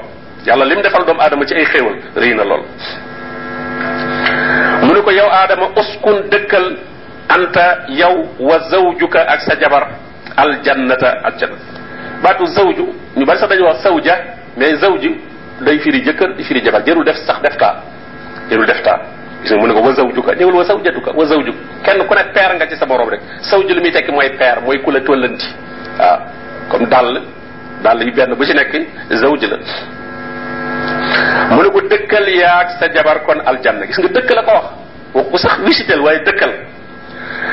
yàlla 0.46 0.64
lim 0.64 0.80
defal 0.82 1.04
doom 1.04 1.20
aadama 1.20 1.44
ci 1.46 1.54
ay 1.54 1.64
xéewal 1.64 1.96
rëy 2.16 2.34
na 2.34 2.44
lool 2.44 2.62
ne 4.98 5.02
ko 5.04 5.11
yow 5.11 5.28
aadama 5.30 5.66
uskun 5.76 6.28
dëkkal 6.30 6.76
anta 7.28 7.84
yow 7.88 8.26
wa 8.38 8.58
zawjuka 8.70 9.20
ak 9.28 9.40
sa 9.42 9.54
jabar 9.61 9.88
aljannata 10.37 11.11
aljanna 11.24 11.56
baatu 12.22 12.46
zawju 12.46 12.84
ñu 13.16 13.24
bari 13.26 13.38
sax 13.38 13.48
dañuy 13.50 13.64
wax 13.66 13.82
sawja 13.82 14.14
mais 14.56 14.76
zawju 14.80 15.11
day 15.61 15.78
firi 15.78 16.00
jëkkër 16.02 16.34
di 16.37 16.44
firi 16.44 16.61
jabar 16.64 16.82
jërul 16.87 17.04
def 17.04 17.16
sax 17.26 17.40
def 17.42 17.56
taa 17.56 17.82
jërul 18.50 18.66
def 18.66 18.82
taa 18.82 18.98
gis 19.42 19.52
nga 19.52 19.61
mu 19.61 19.66
ne 19.66 19.72
ko 19.74 19.80
wa 19.80 19.92
zawjuka 19.94 20.34
ñëwul 20.34 20.54
wa 20.54 20.64
zawjatuka 20.64 21.11
wa 21.14 21.24
zawjuk 21.26 21.54
kenn 21.84 22.06
ku 22.06 22.14
ne 22.14 22.24
peer 22.34 22.54
nga 22.56 22.66
ci 22.68 22.76
sa 22.76 22.87
borom 22.87 23.08
rek 23.08 23.20
sawju 23.40 23.74
li 23.74 23.80
muy 23.80 23.92
tekki 23.92 24.11
mooy 24.12 24.30
peer 24.37 24.61
mooy 24.64 24.82
ku 24.82 24.90
la 24.90 25.00
tollanti 25.00 25.46
waaw 25.98 26.18
comme 26.70 26.87
dàll 26.88 27.22
dàll 27.82 28.02
yi 28.02 28.11
benn 28.11 28.34
bu 28.34 28.44
ci 28.44 28.52
nekk 28.54 28.74
zawj 29.11 29.44
la 29.46 29.56
mu 31.54 31.62
ne 31.62 31.68
ko 31.70 31.80
dëkkal 31.80 32.28
yaag 32.28 32.68
sa 32.80 32.88
jabar 32.92 33.22
kon 33.22 33.40
aljanna 33.46 33.87
gis 33.87 33.98
nga 33.98 34.08
dëkk 34.08 34.30
la 34.34 34.42
ko 34.42 34.50
wax 34.52 34.66
wax 35.14 35.27
ko 35.31 35.38
sax 35.38 35.59
wisitel 35.64 36.01
waaye 36.01 36.21
dëkkal 36.25 36.53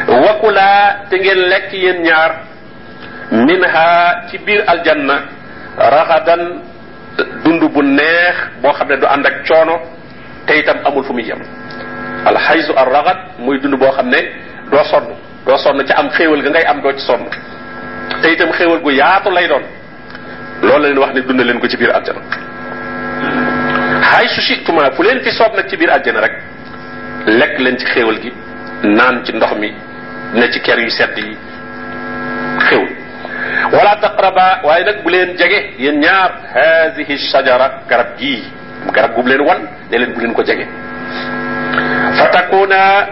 wakulaa 0.08 1.08
te 1.10 1.16
ngeen 1.20 1.40
lekk 1.50 1.74
yéen 1.74 2.02
ñaar 2.04 2.32
minha 3.32 4.22
ci 4.30 4.38
biir 4.38 4.64
aljanna 4.68 5.16
raxadan 5.78 6.62
dund 7.44 7.64
bu 7.74 7.82
neex 7.84 8.36
boo 8.62 8.74
xam 8.74 8.88
ne 8.90 8.98
du 8.98 9.06
ànd 9.08 9.26
ak 9.26 9.46
coono 9.48 9.80
te 10.46 10.58
itam 10.60 10.78
amul 10.86 11.04
fu 11.04 11.14
muy 11.14 11.24
yem 11.24 11.40
alxaysu 12.26 12.74
ar 12.78 12.88
raxat 12.92 13.18
muy 13.40 13.60
dund 13.60 13.76
boo 13.80 13.92
xam 13.92 14.10
ne 14.10 14.20
doo 14.72 14.84
sonn 14.84 15.06
doo 15.46 15.58
sonn 15.58 15.84
ca 15.86 15.94
am 15.98 16.10
xéewal 16.10 16.42
ga 16.44 16.50
ngay 16.50 16.64
am 16.66 16.82
doo 16.82 16.92
ci 16.94 17.06
sonn 17.06 17.26
te 18.22 18.32
itam 18.34 18.52
xéewal 18.52 18.80
gu 18.82 18.92
yaatu 18.92 19.30
lay 19.32 19.48
doon 19.48 19.64
loolu 20.62 20.82
la 20.84 20.88
leen 20.90 20.98
wax 21.00 21.14
ne 21.14 21.22
dund 21.22 21.42
leen 21.42 21.60
ko 21.60 21.68
ci 21.68 21.78
biir 21.78 21.92
aljana 21.96 22.22
xay 24.12 24.28
su 24.28 24.42
situma 24.42 24.92
fu 24.92 25.02
leen 25.04 25.22
fi 25.22 25.32
soob 25.32 25.56
nag 25.56 25.68
ci 25.70 25.78
biir 25.78 25.90
aljana 25.92 26.22
rek 26.22 26.34
lekk 27.26 27.60
leen 27.60 27.78
ci 27.78 27.86
xéewal 27.86 28.20
gi 28.22 28.32
naan 28.84 29.24
ci 29.26 29.34
ndox 29.34 29.54
mi 29.58 29.74
ne 30.34 30.50
ci 30.52 30.60
ker 30.62 30.80
yu 30.80 30.90
sedd 30.90 31.18
yi 31.18 31.38
xéwal 32.70 32.90
wala 33.72 33.96
taqraba 34.02 34.60
waaye 34.64 34.84
nag 34.86 35.04
bu 35.04 35.10
leen 35.10 35.36
jege 35.38 35.74
yéen 35.80 36.00
ñaar 36.00 36.32
haadihi 36.54 37.18
shajara 37.18 37.82
garab 37.90 38.18
gii 38.18 38.44
garab 38.94 39.14
gu 39.16 39.22
bu 39.24 39.30
leen 39.30 39.42
wan 39.42 39.58
ne 39.92 39.98
leen 39.98 40.14
bu 40.14 40.20
leen 40.22 40.34
ko 40.34 40.44
jege. 40.44 40.68
Fa 42.18 42.28
takuna 42.32 43.08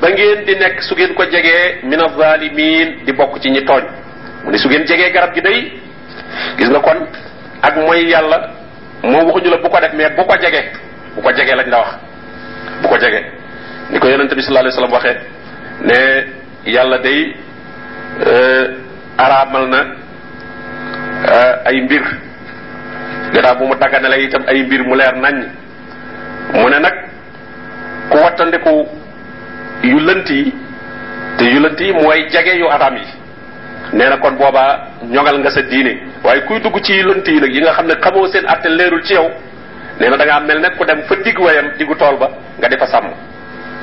ba 0.00 0.08
ngeen 0.10 0.44
di 0.44 0.54
nekk 0.56 0.82
su 0.82 0.94
ngeen 0.94 1.14
ko 1.14 1.24
jegee 1.24 1.80
min 1.84 2.00
azalimin 2.00 3.04
di 3.04 3.12
bokk 3.12 3.40
ci 3.40 3.50
ñi 3.50 3.64
tooñ. 3.64 3.84
Mu 4.44 4.50
ne 4.50 4.58
su 4.58 4.68
ngeen 4.68 4.84
jegee 4.86 5.10
garab 5.12 5.32
gi 5.34 5.40
day 5.40 5.72
gis 6.58 6.68
nga 6.68 6.80
kon 6.80 7.06
ak 7.62 7.76
mooy 7.76 8.04
yàlla 8.08 8.50
moom 9.02 9.24
waxuñu 9.26 9.50
la 9.50 9.56
bu 9.56 9.68
ko 9.68 9.80
def 9.80 9.92
mais 9.94 10.10
bu 10.10 10.24
ko 10.24 10.34
jege 10.40 10.62
bu 11.14 11.22
ko 11.22 11.32
jegee 11.32 11.54
lañ 11.56 11.68
la 11.70 11.78
wax. 11.78 11.90
Bu 12.82 12.88
ko 12.88 12.98
jege 12.98 13.24
ni 13.90 13.98
ko 13.98 14.06
yonente 14.08 14.34
bi 14.34 14.42
sallallahu 14.42 14.66
alayhi 14.66 14.76
wasallam 14.76 14.92
waxee 14.92 15.16
ne 15.88 15.98
yàlla 16.74 16.98
day 16.98 17.20
araamal 19.18 19.66
na 19.68 19.80
ay 21.66 21.80
mbir. 21.82 22.02
Gannaaw 23.32 23.56
bu 23.58 23.64
mu 23.66 23.74
dagganale 23.74 24.16
itam 24.24 24.42
ay 24.46 24.62
mbir 24.62 24.82
mu 24.84 24.94
leer 24.96 25.14
nañ. 25.16 25.36
Mu 26.54 26.68
ne 26.70 26.78
nag 26.78 26.94
ku 28.10 28.16
wattandiku 28.18 28.86
yu 29.82 29.98
lënt 29.98 30.28
yi 30.30 30.54
te 31.38 31.44
yu 31.44 31.60
lënt 31.60 31.80
yi 31.80 31.92
mooy 31.92 32.28
jege 32.30 32.56
yu 32.58 32.68
araam 32.68 32.96
yi. 32.96 33.06
Nee 33.92 34.18
kon 34.22 34.34
boobaa 34.36 34.78
ñoŋal 35.04 35.38
nga 35.40 35.50
sa 35.50 35.62
diine. 35.62 35.92
Waaye 36.24 36.40
kuy 36.46 36.60
dugg 36.60 36.80
ci 36.82 37.02
lënt 37.02 37.26
yi 37.26 37.40
nag 37.40 37.52
yi 37.54 37.60
nga 37.60 37.72
xam 37.72 37.86
ne 37.86 37.94
xamoo 38.00 38.26
seen 38.28 38.44
atte 38.46 38.68
leerul 38.68 39.02
ci 39.04 39.14
yow 39.14 39.30
nee 40.00 40.10
da 40.10 40.24
ngaa 40.24 40.40
mel 40.40 40.60
ne 40.60 40.68
ku 40.76 40.84
dem 40.84 41.02
fa 41.08 41.14
digg 41.24 41.38
wayam 41.38 41.70
diggu 41.78 41.94
tool 41.96 42.16
ba 42.18 42.28
nga 42.58 42.68
di 42.68 42.76
fa 42.76 42.86
sàmm 42.86 43.10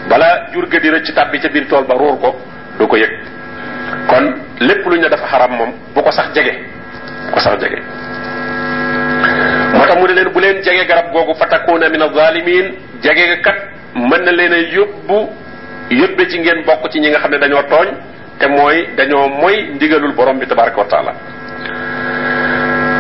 bala 0.10 0.48
jur 0.54 0.68
ga 0.68 0.80
di 0.80 0.90
rëcc 0.90 1.14
tàbbi 1.16 1.40
ca 1.40 1.50
biir 1.50 1.68
tool 1.68 1.86
ba 1.86 1.94
ruur 1.96 2.20
ko 2.20 2.36
du 2.80 2.88
ko 2.88 2.96
yëg. 2.98 3.12
Kon 4.08 4.34
lépp 4.60 4.86
lu 4.86 4.98
ñu 5.00 5.10
dafa 5.10 5.28
xaram 5.28 5.52
moom 5.58 5.72
bu 5.96 6.02
ko 6.02 6.12
sax 6.12 6.34
jege 6.36 6.54
ko 7.32 7.40
sax 7.40 7.60
jege. 7.62 7.80
Moo 9.74 9.86
tax 9.86 9.98
mu 9.98 10.08
ne 10.08 10.14
leen 10.14 10.30
bu 10.34 10.40
leen 10.40 10.62
jege 10.64 10.86
garab 10.88 11.12
googu 11.14 11.34
fatakuuna 11.36 11.90
min 11.90 12.02
azalimin 12.02 12.74
jege 13.02 13.42
kat 13.42 13.56
mën 13.96 14.22
na 14.26 14.32
leen 14.32 14.54
a 14.54 14.58
yóbbu 14.58 15.30
yóbbe 15.90 16.28
ci 16.30 16.40
ngeen 16.40 16.64
bokk 16.66 16.90
ci 16.92 17.00
ñi 17.00 17.10
nga 17.10 17.20
xam 17.20 17.32
ne 17.32 17.38
dañoo 17.38 17.64
tooñ 17.70 17.88
te 18.40 18.48
mooy 18.48 18.88
dañoo 18.98 19.28
mooy 19.30 19.70
ndigalul 19.76 20.14
borom 20.14 20.40
bi 20.40 20.46
tabaraka 20.48 20.78
wa 20.80 20.86
taala. 20.88 21.14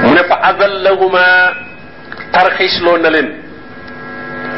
Mu 0.03 0.13
ne 0.13 0.23
fa 0.27 0.35
azallahuma 0.49 1.23
tarxiisloo 2.31 2.97
na 2.97 3.09
leen. 3.09 3.29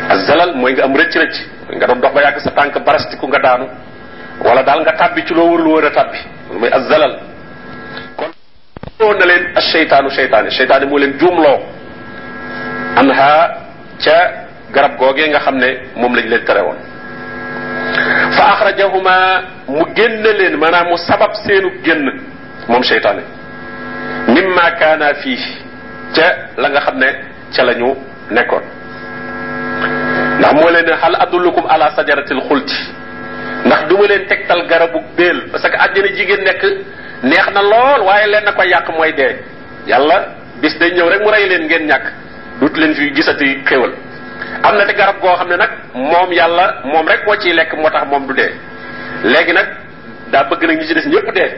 Azalal 0.09 0.55
mooy 0.55 0.73
nga 0.73 0.83
am 0.83 0.93
rëcc 0.95 1.15
rëcc 1.15 1.35
nga 1.73 1.87
doon 1.87 1.99
dox 2.01 2.13
ba 2.13 2.21
yàgg 2.21 2.39
sa 2.39 2.51
tànk 2.51 2.77
barastiku 2.85 3.27
nga 3.27 3.39
daanu? 3.39 3.65
Wala 4.43 4.63
daal 4.63 4.81
nga 4.81 4.93
tàbbi 4.93 5.25
ci 5.25 5.33
loo 5.33 5.49
warul 5.51 5.67
woon 5.67 5.85
a 5.85 5.89
tàbbi? 5.91 6.17
Mooy 6.59 6.69
azalal 6.71 7.13
kon 8.17 8.29
loo 8.99 9.13
na 9.13 9.25
leen 9.25 9.43
as 9.57 9.65
seytaanu 9.71 10.09
seytaane 10.09 10.49
seytaane 10.51 10.85
moo 10.85 10.97
leen 10.97 11.17
juumloo. 11.19 11.57
Anha 12.95 13.31
ca 14.03 14.17
garab 14.71 14.97
googee 14.97 15.27
nga 15.29 15.39
xam 15.39 15.57
ne 15.57 15.69
moom 15.95 16.13
lañ 16.15 16.27
leen 16.29 16.43
tere 16.45 16.61
woon. 16.61 16.77
Fa 18.37 18.43
axrajahuma 18.53 19.15
mu 19.67 19.85
génne 19.95 20.31
leen 20.39 20.55
maanaam 20.57 20.87
mu 20.89 20.97
sabab 20.97 21.33
seenu 21.45 21.69
génn 21.83 22.05
moom 22.67 22.83
seytaane 22.83 23.23
mimma 24.27 24.71
kaana 24.79 25.13
fii 25.21 25.39
ca 26.15 26.27
la 26.57 26.69
nga 26.69 26.79
xam 26.81 26.99
ca 27.55 27.63
la 27.63 27.73
ñu 27.73 27.89
ndax 30.45 30.61
moo 30.61 30.69
leen 30.69 30.85
ne 30.85 30.93
hal 31.01 31.15
adullukum 31.19 31.65
ala 31.69 31.87
sajaratil 31.95 32.41
xulti 32.47 32.77
ndax 33.65 33.81
du 33.89 33.95
ma 33.97 34.07
leen 34.07 34.25
tegtal 34.27 34.61
garabu 34.67 34.99
béel 35.17 35.39
parce 35.51 35.67
que 35.69 35.77
àjjana 35.77 36.07
jigéen 36.17 36.43
nekk 36.43 36.63
neex 37.23 37.47
na 37.53 37.61
lool 37.61 38.01
waaye 38.07 38.27
leen 38.27 38.43
na 38.45 38.51
ko 38.51 38.63
yàq 38.63 38.87
mooy 38.97 39.11
dee. 39.13 39.35
yàlla 39.87 40.17
bis 40.61 40.77
day 40.79 40.91
ñëw 40.91 41.09
rek 41.09 41.21
mu 41.21 41.29
rey 41.31 41.47
leen 41.49 41.63
ngeen 41.65 41.87
ñàkk 41.87 42.05
dut 42.61 42.77
leen 42.77 42.93
fi 42.95 43.11
gisati 43.15 43.57
xéwal 43.65 43.91
am 44.63 44.77
na 44.77 44.85
te 44.85 44.93
garab 44.93 45.19
goo 45.21 45.35
xam 45.35 45.49
ne 45.49 45.55
nag 45.57 45.69
moom 45.93 46.31
yàlla 46.31 46.81
moom 46.85 47.07
rek 47.07 47.25
moo 47.25 47.35
ciy 47.39 47.53
lekk 47.53 47.73
moo 47.77 47.89
tax 47.89 48.07
moom 48.07 48.27
du 48.27 48.33
dee. 48.33 48.51
léegi 49.23 49.53
nag 49.53 49.67
daa 50.31 50.43
bëgg 50.43 50.63
nag 50.67 50.77
ñi 50.79 50.85
ci 50.87 50.93
des 50.93 51.07
ñëpp 51.07 51.33
dee. 51.33 51.51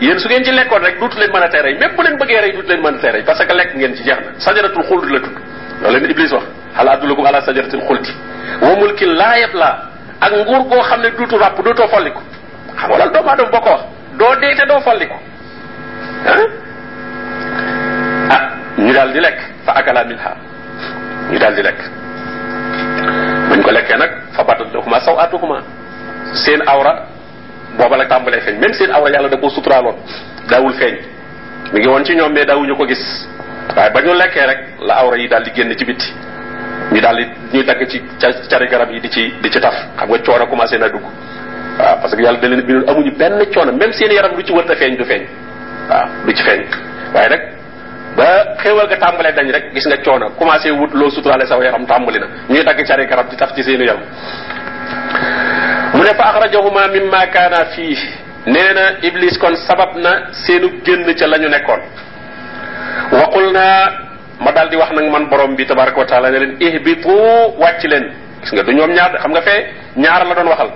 yéen 0.00 0.18
su 0.18 0.28
ngeen 0.28 0.44
ci 0.44 0.50
lekkoon 0.50 0.82
rek 0.82 0.98
duutu 0.98 1.18
leen 1.18 1.30
mën 1.30 1.42
a 1.42 1.48
tee 1.48 1.62
rey 1.62 1.74
même 1.78 1.94
bu 1.96 2.02
leen 2.02 2.16
bëggee 2.18 2.40
rey 2.40 2.52
duutu 2.52 2.68
leen 2.68 2.80
mën 2.82 2.94
a 2.94 2.98
tee 2.98 3.10
rey 3.12 3.22
parce 3.22 3.44
que 3.46 3.52
lekk 3.52 3.74
ngeen 3.76 3.94
ci 3.94 4.02
jeex 4.04 4.18
na. 4.18 4.30
sajaratul 4.38 4.82
xuld 4.82 5.10
la 5.10 5.20
tudd. 5.20 5.36
loolu 5.82 5.98
leen 6.00 6.10
iblis 6.10 6.32
wax 6.32 6.44
hal 6.76 6.88
adullukum 6.88 7.26
ala 7.26 7.40
sajaratil 7.44 7.80
xulti 7.86 8.12
wa 8.60 9.94
ak 10.24 10.32
nguur 10.32 10.62
goo 10.70 10.82
xam 10.82 11.00
ne 11.02 11.10
duutu 11.10 11.36
ràpp 11.38 11.58
duutoo 11.64 11.88
folliku. 11.88 12.20
Xam 12.78 12.88
nga 12.90 12.96
loolu 12.98 13.12
doomu 13.12 13.28
aadama 13.30 13.50
boo 13.50 13.60
ko 13.60 13.74
doo 14.18 14.34
dee 14.40 14.54
te 14.56 14.64
ah 18.34 18.42
ñu 18.78 18.92
daal 18.92 19.12
di 19.12 19.20
lekk 19.20 19.38
fa 19.66 19.72
akala 19.72 20.04
minha. 20.04 20.32
Ñu 21.30 21.38
daal 21.38 21.54
di 21.54 21.62
lekk. 21.62 21.80
Buñ 23.48 23.60
ko 23.62 23.70
lekkee 23.70 23.96
nag 23.96 24.10
fa 24.32 24.42
badat 24.44 24.72
lahuma 24.72 25.00
sawatuhuma. 25.00 25.58
Seen 26.32 26.62
awra 26.66 27.04
booba 27.78 27.96
la 27.96 28.06
tàmbalee 28.06 28.40
feeñ. 28.40 28.58
Même 28.58 28.72
seen 28.74 28.90
awra 28.90 29.10
yàlla 29.10 29.28
da 29.28 29.36
koo 29.36 29.50
suturaaloon. 29.50 29.96
Daawul 30.48 30.72
feeñ. 30.74 30.94
Mi 31.72 31.80
ngi 31.80 31.88
woon 31.88 32.04
ci 32.04 32.14
ñoom 32.16 32.32
mais 32.32 32.46
daawuñu 32.46 32.76
ko 32.76 32.86
gis. 32.86 33.28
Waaye 33.76 33.90
ba 33.92 34.00
ñu 34.00 34.14
lekkee 34.14 34.46
rek 34.46 34.58
la 34.80 34.94
awra 34.94 35.16
yi 35.18 35.28
daal 35.28 35.42
di 35.44 35.50
génn 35.54 35.76
ci 35.76 35.84
bitti 35.84 36.12
ñu 36.92 37.00
daal 37.00 37.16
di 37.16 37.26
ñuy 37.52 37.64
dagg 37.64 37.86
ci 37.88 38.02
cari 38.48 38.66
garab 38.68 38.90
yi 38.90 39.00
di 39.00 39.10
ci 39.10 39.32
di 39.40 39.50
ci 39.50 39.58
taf. 39.60 39.74
Xam 39.96 40.08
nga 40.08 40.18
coono 40.24 40.46
commencé 40.46 40.78
na 40.78 40.88
dugg. 40.88 41.02
Waaw 41.78 41.98
parce 42.00 42.14
que 42.16 42.22
yàlla 42.22 42.38
da 42.38 42.48
leen 42.48 42.62
bindoon 42.62 42.88
amuñu 42.88 43.12
benn 43.16 43.44
coono 43.52 43.72
même 43.72 43.92
seen 43.92 44.10
yaram 44.12 44.34
lu 44.36 44.42
ci 44.44 44.52
wër 44.52 44.70
a 44.70 44.74
feeñ 44.76 44.96
du 44.96 45.04
feeñ. 45.04 45.22
Waaw 45.90 46.06
du 46.26 46.32
ci 46.34 46.42
feeñ. 46.42 46.62
Waaye 47.14 47.28
nag 47.28 47.40
ba 48.16 48.56
xéewal 48.62 48.86
ga 48.88 48.96
tàmbalee 48.96 49.32
dañ 49.32 49.50
rek 49.50 49.72
gis 49.74 49.86
nga 49.86 49.96
coono 50.04 50.30
commencé 50.38 50.70
wut 50.70 50.92
loo 50.94 51.10
suturaale 51.10 51.46
saw 51.46 51.60
yaram 51.62 51.84
tàmbali 51.86 52.18
na. 52.20 52.26
Ñuy 52.48 52.62
dagg 52.64 52.80
cari 52.86 53.06
garab 53.06 53.28
di 53.28 53.36
taf 53.36 53.54
ci 53.54 53.62
seenu 53.62 53.84
yaram. 53.84 54.02
Mu 55.94 56.02
ne 56.02 56.14
fa 56.14 56.24
axrajahuma 56.30 56.88
mimma 56.88 57.26
kaana 57.26 57.64
fii. 57.74 57.98
Nee 58.46 58.72
na 58.74 58.98
iblis 59.02 59.36
kon 59.38 59.56
sabab 59.66 59.96
na 59.96 60.30
seenu 60.32 60.80
génn 60.84 61.12
ca 61.14 61.26
la 61.26 61.38
ñu 61.38 61.48
nekkoon. 61.48 61.80
Waqul 63.12 63.52
naa 63.52 64.03
ma 64.44 64.52
daal 64.52 64.68
di 64.68 64.76
wax 64.76 64.90
nag 64.92 65.10
man 65.10 65.28
borom 65.28 65.54
bi 65.56 65.64
tabaraka 65.66 66.04
taala 66.06 66.30
ne 66.30 66.38
leen 66.38 66.56
ihbitu 66.60 67.14
wàcc 67.58 67.82
leen. 67.88 68.04
Gis 68.42 68.52
nga 68.52 68.62
du 68.62 68.72
ñoom 68.72 68.90
ñaar 68.92 69.18
xam 69.22 69.30
nga 69.32 69.40
fee 69.42 69.60
ñaar 69.96 70.26
la 70.26 70.34
doon 70.34 70.48
waxal. 70.48 70.70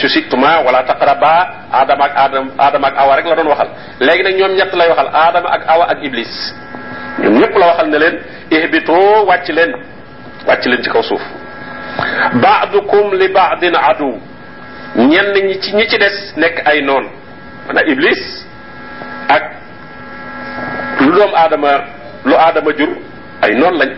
Su 0.00 0.08
siktuma 0.08 0.60
wala 0.66 0.82
taqraba 0.82 1.32
aadama 1.72 2.04
ak 2.04 2.12
aadam 2.16 2.46
aadama 2.58 2.86
ak 2.88 2.94
awa 2.98 3.16
rek 3.16 3.26
la 3.26 3.34
doon 3.36 3.48
waxal. 3.48 3.68
Léegi 4.00 4.22
nag 4.22 4.34
ñoom 4.36 4.52
ñett 4.56 4.72
lay 4.74 4.88
waxal 4.88 5.08
aadama 5.12 5.48
ak 5.50 5.62
awa 5.68 5.84
ak 5.92 5.98
iblis. 6.02 6.32
Ñoom 7.22 7.34
ñëpp 7.40 7.54
la 7.58 7.66
waxal 7.66 7.88
ne 7.90 7.98
leen 7.98 8.16
ihbitu 8.50 8.92
wàcc 9.28 9.48
leen. 9.48 9.72
Wàcc 10.46 10.64
leen 10.66 10.82
ci 10.82 10.90
kaw 10.90 11.02
suuf. 11.02 11.22
Baadukum 12.42 13.14
li 13.14 13.28
baadin 13.28 13.74
adu. 13.76 14.16
Ñenn 14.96 15.32
ñi 15.46 15.60
ci 15.60 15.74
ñi 15.76 15.86
ci 15.88 15.98
des 15.98 16.16
nekk 16.36 16.62
ay 16.64 16.82
noon. 16.82 17.04
Maanaam 17.66 17.88
iblis 17.92 18.22
ak 19.28 19.42
lu 21.00 21.12
doom 21.12 21.32
aadama 21.34 21.72
lu 22.26 22.34
aadama 22.34 22.70
jur 22.78 22.88
ay 23.42 23.54
noon 23.54 23.74
lañ. 23.80 23.90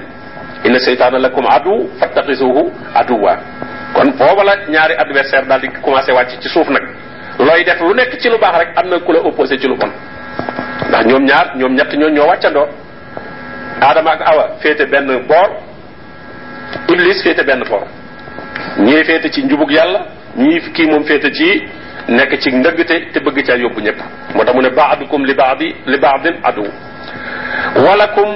Inna 0.64 0.78
seytaana 0.78 1.18
lakum 1.18 1.44
adu 1.56 1.88
fattaqisuhu 2.00 2.62
aduwa 2.94 3.32
kon 3.94 4.08
booba 4.18 4.42
la 4.44 4.54
ñaari 4.68 4.94
adversaire 4.98 5.46
daal 5.48 5.60
di 5.60 5.68
commencé 5.82 6.12
wàcc 6.12 6.40
ci 6.42 6.48
suuf 6.48 6.68
nag. 6.68 6.82
Looy 7.38 7.64
def 7.64 7.80
lu 7.80 7.94
nekk 7.94 8.18
ci 8.20 8.28
lu 8.28 8.38
baax 8.38 8.58
rek 8.58 8.68
am 8.76 8.88
na 8.88 8.98
ku 8.98 9.12
la 9.12 9.20
opposé 9.20 9.58
ci 9.58 9.66
lu 9.66 9.76
bon. 9.76 9.90
Ndax 10.88 11.04
ñoom 11.06 11.24
ñaar 11.24 11.56
ñoom 11.56 11.72
ñett 11.74 11.92
ñoo 11.94 12.10
ñoo 12.10 12.26
wàccandoo. 12.26 12.66
Aadama 13.80 14.10
ak 14.12 14.20
awa 14.30 14.44
féete 14.60 14.86
benn 14.90 15.06
boor 15.28 15.48
iblis 16.88 17.22
féete 17.22 17.44
benn 17.44 17.62
boor. 17.68 17.86
Ñii 18.78 19.04
féete 19.04 19.30
ci 19.30 19.42
njubug 19.44 19.70
yàlla 19.70 20.00
ñii 20.36 20.60
kii 20.74 20.86
moom 20.90 21.04
féete 21.04 21.30
ci 21.32 21.62
nekk 22.08 22.38
ci 22.40 22.50
ndëggte 22.52 23.12
te 23.12 23.20
bëgg 23.20 23.42
caa 23.46 23.56
yóbbu 23.56 23.80
ñëpp 23.80 23.98
moo 24.34 24.54
mu 24.54 24.62
ne 24.62 24.70
baadukum 24.70 25.24
li 25.24 25.34
baadi 25.34 25.74
li 25.86 25.98
baadin 25.98 26.36
adu 26.42 26.64
walakum 27.76 28.28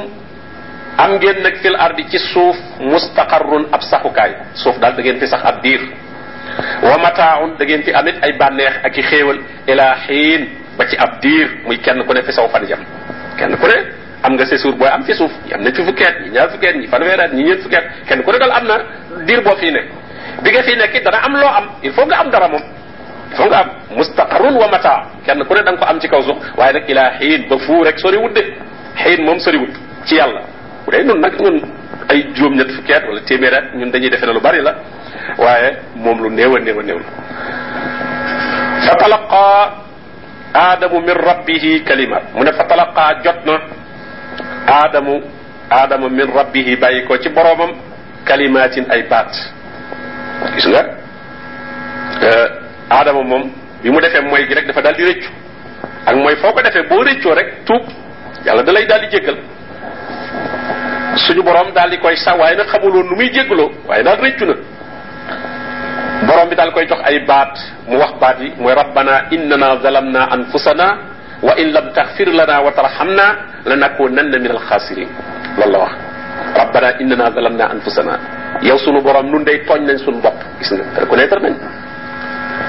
am 0.98 1.10
ngeen 1.16 1.42
nag 1.42 1.56
fil 1.62 1.76
ardi 1.76 2.04
ci 2.10 2.18
suuf 2.18 2.56
mustaqarrun 2.80 3.68
ab 3.72 3.80
saxukaay 3.82 4.32
suuf 4.54 4.76
daal 4.78 4.94
da 4.96 5.02
ngeen 5.02 5.18
fi 5.20 5.26
sax 5.26 5.40
ab 5.44 5.62
diir 5.62 5.80
wa 6.82 6.96
mataaun 6.98 7.56
da 7.58 7.64
ngeen 7.64 7.82
fi 7.82 7.92
amit 7.94 8.16
ay 8.22 8.32
bànneex 8.38 8.74
ak 8.84 8.96
i 8.98 9.02
xéewal 9.02 9.38
ila 9.66 9.96
xiin 10.06 10.42
ba 10.76 10.84
ci 10.86 10.96
ab 10.96 11.20
diir 11.20 11.48
muy 11.66 11.78
kenn 11.78 12.04
ku 12.04 12.12
ne 12.12 12.22
fi 12.22 12.32
saw 12.32 12.48
fan 12.48 12.66
jam 12.66 12.80
kenn 13.38 13.56
ku 13.56 13.66
ne 13.66 13.78
am 14.22 14.34
nga 14.36 14.44
séjour 14.46 14.74
booy 14.76 14.88
am 14.88 15.02
fi 15.04 15.14
suuf 15.14 15.32
am 15.54 15.62
nañ 15.62 15.74
fi 15.74 15.82
fukkeet 15.84 16.14
ñi 16.24 16.30
ñaar 16.30 16.50
fukkeet 16.50 16.76
ñi 16.76 16.86
fanweeraat 16.86 17.32
ñi 17.32 17.42
ñeent 17.44 17.62
fukkeet 17.62 17.84
kenn 18.08 18.22
ku 18.22 18.30
ne 18.32 18.38
daal 18.38 18.52
am 18.52 18.64
na 18.66 18.76
diir 19.26 19.40
boo 19.42 19.56
fii 19.56 19.70
nekk 19.72 19.86
bi 20.42 20.50
nga 20.50 20.62
fii 20.62 20.76
nekk 20.76 20.94
dana 21.04 21.18
am 21.24 21.34
loo 21.36 21.48
am 21.48 21.66
il 21.82 21.92
faut 21.92 22.06
nga 22.06 22.20
am 22.20 22.30
dara 22.30 22.48
moom 22.48 22.62
il 23.30 23.36
faut 23.36 23.48
nga 23.48 23.58
am 23.64 23.68
mustaqarrun 23.96 24.54
wa 24.56 24.68
mataa 24.68 25.06
kenn 25.26 25.44
ku 25.44 25.54
ne 25.54 25.62
da 25.62 25.72
nga 25.72 25.78
ko 25.80 25.84
am 25.90 25.98
ci 26.00 26.08
kaw 26.08 26.22
suuf 26.22 26.38
waaye 26.56 26.72
nag 26.72 26.84
ila 26.88 27.10
xiin 27.18 27.48
ba 27.48 27.56
fuu 27.58 27.82
rek 27.84 27.98
sori 27.98 28.16
wut 28.16 28.32
xiin 28.96 29.24
moom 29.24 29.38
sori 29.40 29.58
wut 29.58 29.74
ci 30.04 30.14
yàlla 30.16 30.40
bu 30.84 30.90
dee 30.92 31.04
ñun 31.04 31.20
nag 31.20 31.34
ñun 31.40 31.60
ay 32.08 32.26
juróom-ñett 32.34 32.70
fukki 32.76 32.92
at 32.92 33.04
wala 33.08 33.20
téeméer 33.20 33.54
at 33.54 33.74
ñun 33.74 33.90
dañuy 33.90 34.10
defe 34.10 34.26
ne 34.26 34.32
lu 34.32 34.40
bari 34.40 34.60
la 34.62 34.74
waaye 35.38 35.76
moom 35.96 36.22
lu 36.22 36.30
néew 36.30 36.56
a 36.56 36.60
néew 36.60 36.80
a 36.80 36.82
néew 36.82 36.98
la 36.98 37.04
fa 38.86 38.94
talaqa 38.96 39.72
aadamu 40.54 41.00
min 41.00 41.14
rabbihi 41.14 41.82
kalimat 41.84 42.22
mu 42.34 42.42
ne 42.44 42.52
fa 42.52 42.64
talaqa 42.64 43.20
jot 43.24 43.44
na 43.46 43.60
aadamu 44.68 45.22
aadama 45.70 46.08
min 46.08 46.26
rabbihi 46.34 46.76
bàyyi 46.76 47.04
ko 47.06 47.16
ci 47.18 47.28
boroomam 47.28 47.70
kalimatin 48.24 48.84
ay 48.90 49.02
baat 49.08 49.32
gis 50.54 50.66
nga 50.68 50.82
aadama 52.90 53.22
moom 53.22 53.50
bi 53.82 53.90
mu 53.90 54.00
defee 54.00 54.20
mooy 54.20 54.46
gi 54.46 54.54
rek 54.54 54.66
dafa 54.66 54.80
daal 54.82 54.94
di 54.96 55.04
rëccu 55.04 55.30
ak 56.06 56.14
mooy 56.16 56.36
foo 56.36 56.52
ko 56.52 56.60
defee 56.62 56.82
boo 56.88 57.02
rëccoo 57.02 57.34
rek 57.34 57.64
tuub 57.64 57.82
yàlla 58.46 58.62
da 58.62 58.72
lay 58.72 58.86
di 58.86 59.08
jéggal 59.10 59.36
suñu 61.16 61.42
borom 61.42 61.72
daal 61.74 61.90
di 61.90 61.98
koy 61.98 62.16
sax 62.16 62.36
waaye 62.38 62.56
nag 62.56 62.66
xamuloon 62.68 63.06
nu 63.10 63.14
muy 63.16 63.30
jéggaloo 63.32 63.70
daal 63.88 64.18
rëccu 64.20 64.44
na 64.46 64.54
borom 66.26 66.48
bi 66.48 66.54
daal 66.56 66.72
koy 66.72 66.86
jox 66.86 67.00
ay 67.04 67.20
baat 67.26 67.54
mu 67.88 67.98
wax 67.98 68.12
baat 68.20 68.36
yi 68.40 68.52
mooy 68.58 68.74
rabbana 68.74 69.26
innana 69.30 69.76
zalamna 69.82 70.28
anfusana 70.32 70.86
wa 71.42 71.52
in 71.58 71.72
lam 71.72 71.92
taxfir 71.92 72.28
lana 72.32 72.62
wa 72.62 72.70
tarhamna 72.72 73.26
lanakunanna 73.66 74.38
min 74.38 74.50
alxaasirin 74.50 75.08
loolu 75.58 75.72
la 75.72 75.78
wax 75.84 75.92
rabbana 76.56 76.88
innana 77.02 77.30
zalamna 77.34 77.64
anfusana 77.74 78.14
yow 78.62 78.78
sunu 78.78 79.00
borom 79.02 79.26
nun 79.30 79.44
day 79.44 79.58
tooñ 79.66 79.82
nañ 79.86 79.98
sunu 79.98 80.20
bopp 80.22 80.38
gis 80.58 80.70
nga 80.72 80.84
reconnaître 81.00 81.38
nañ 81.42 81.54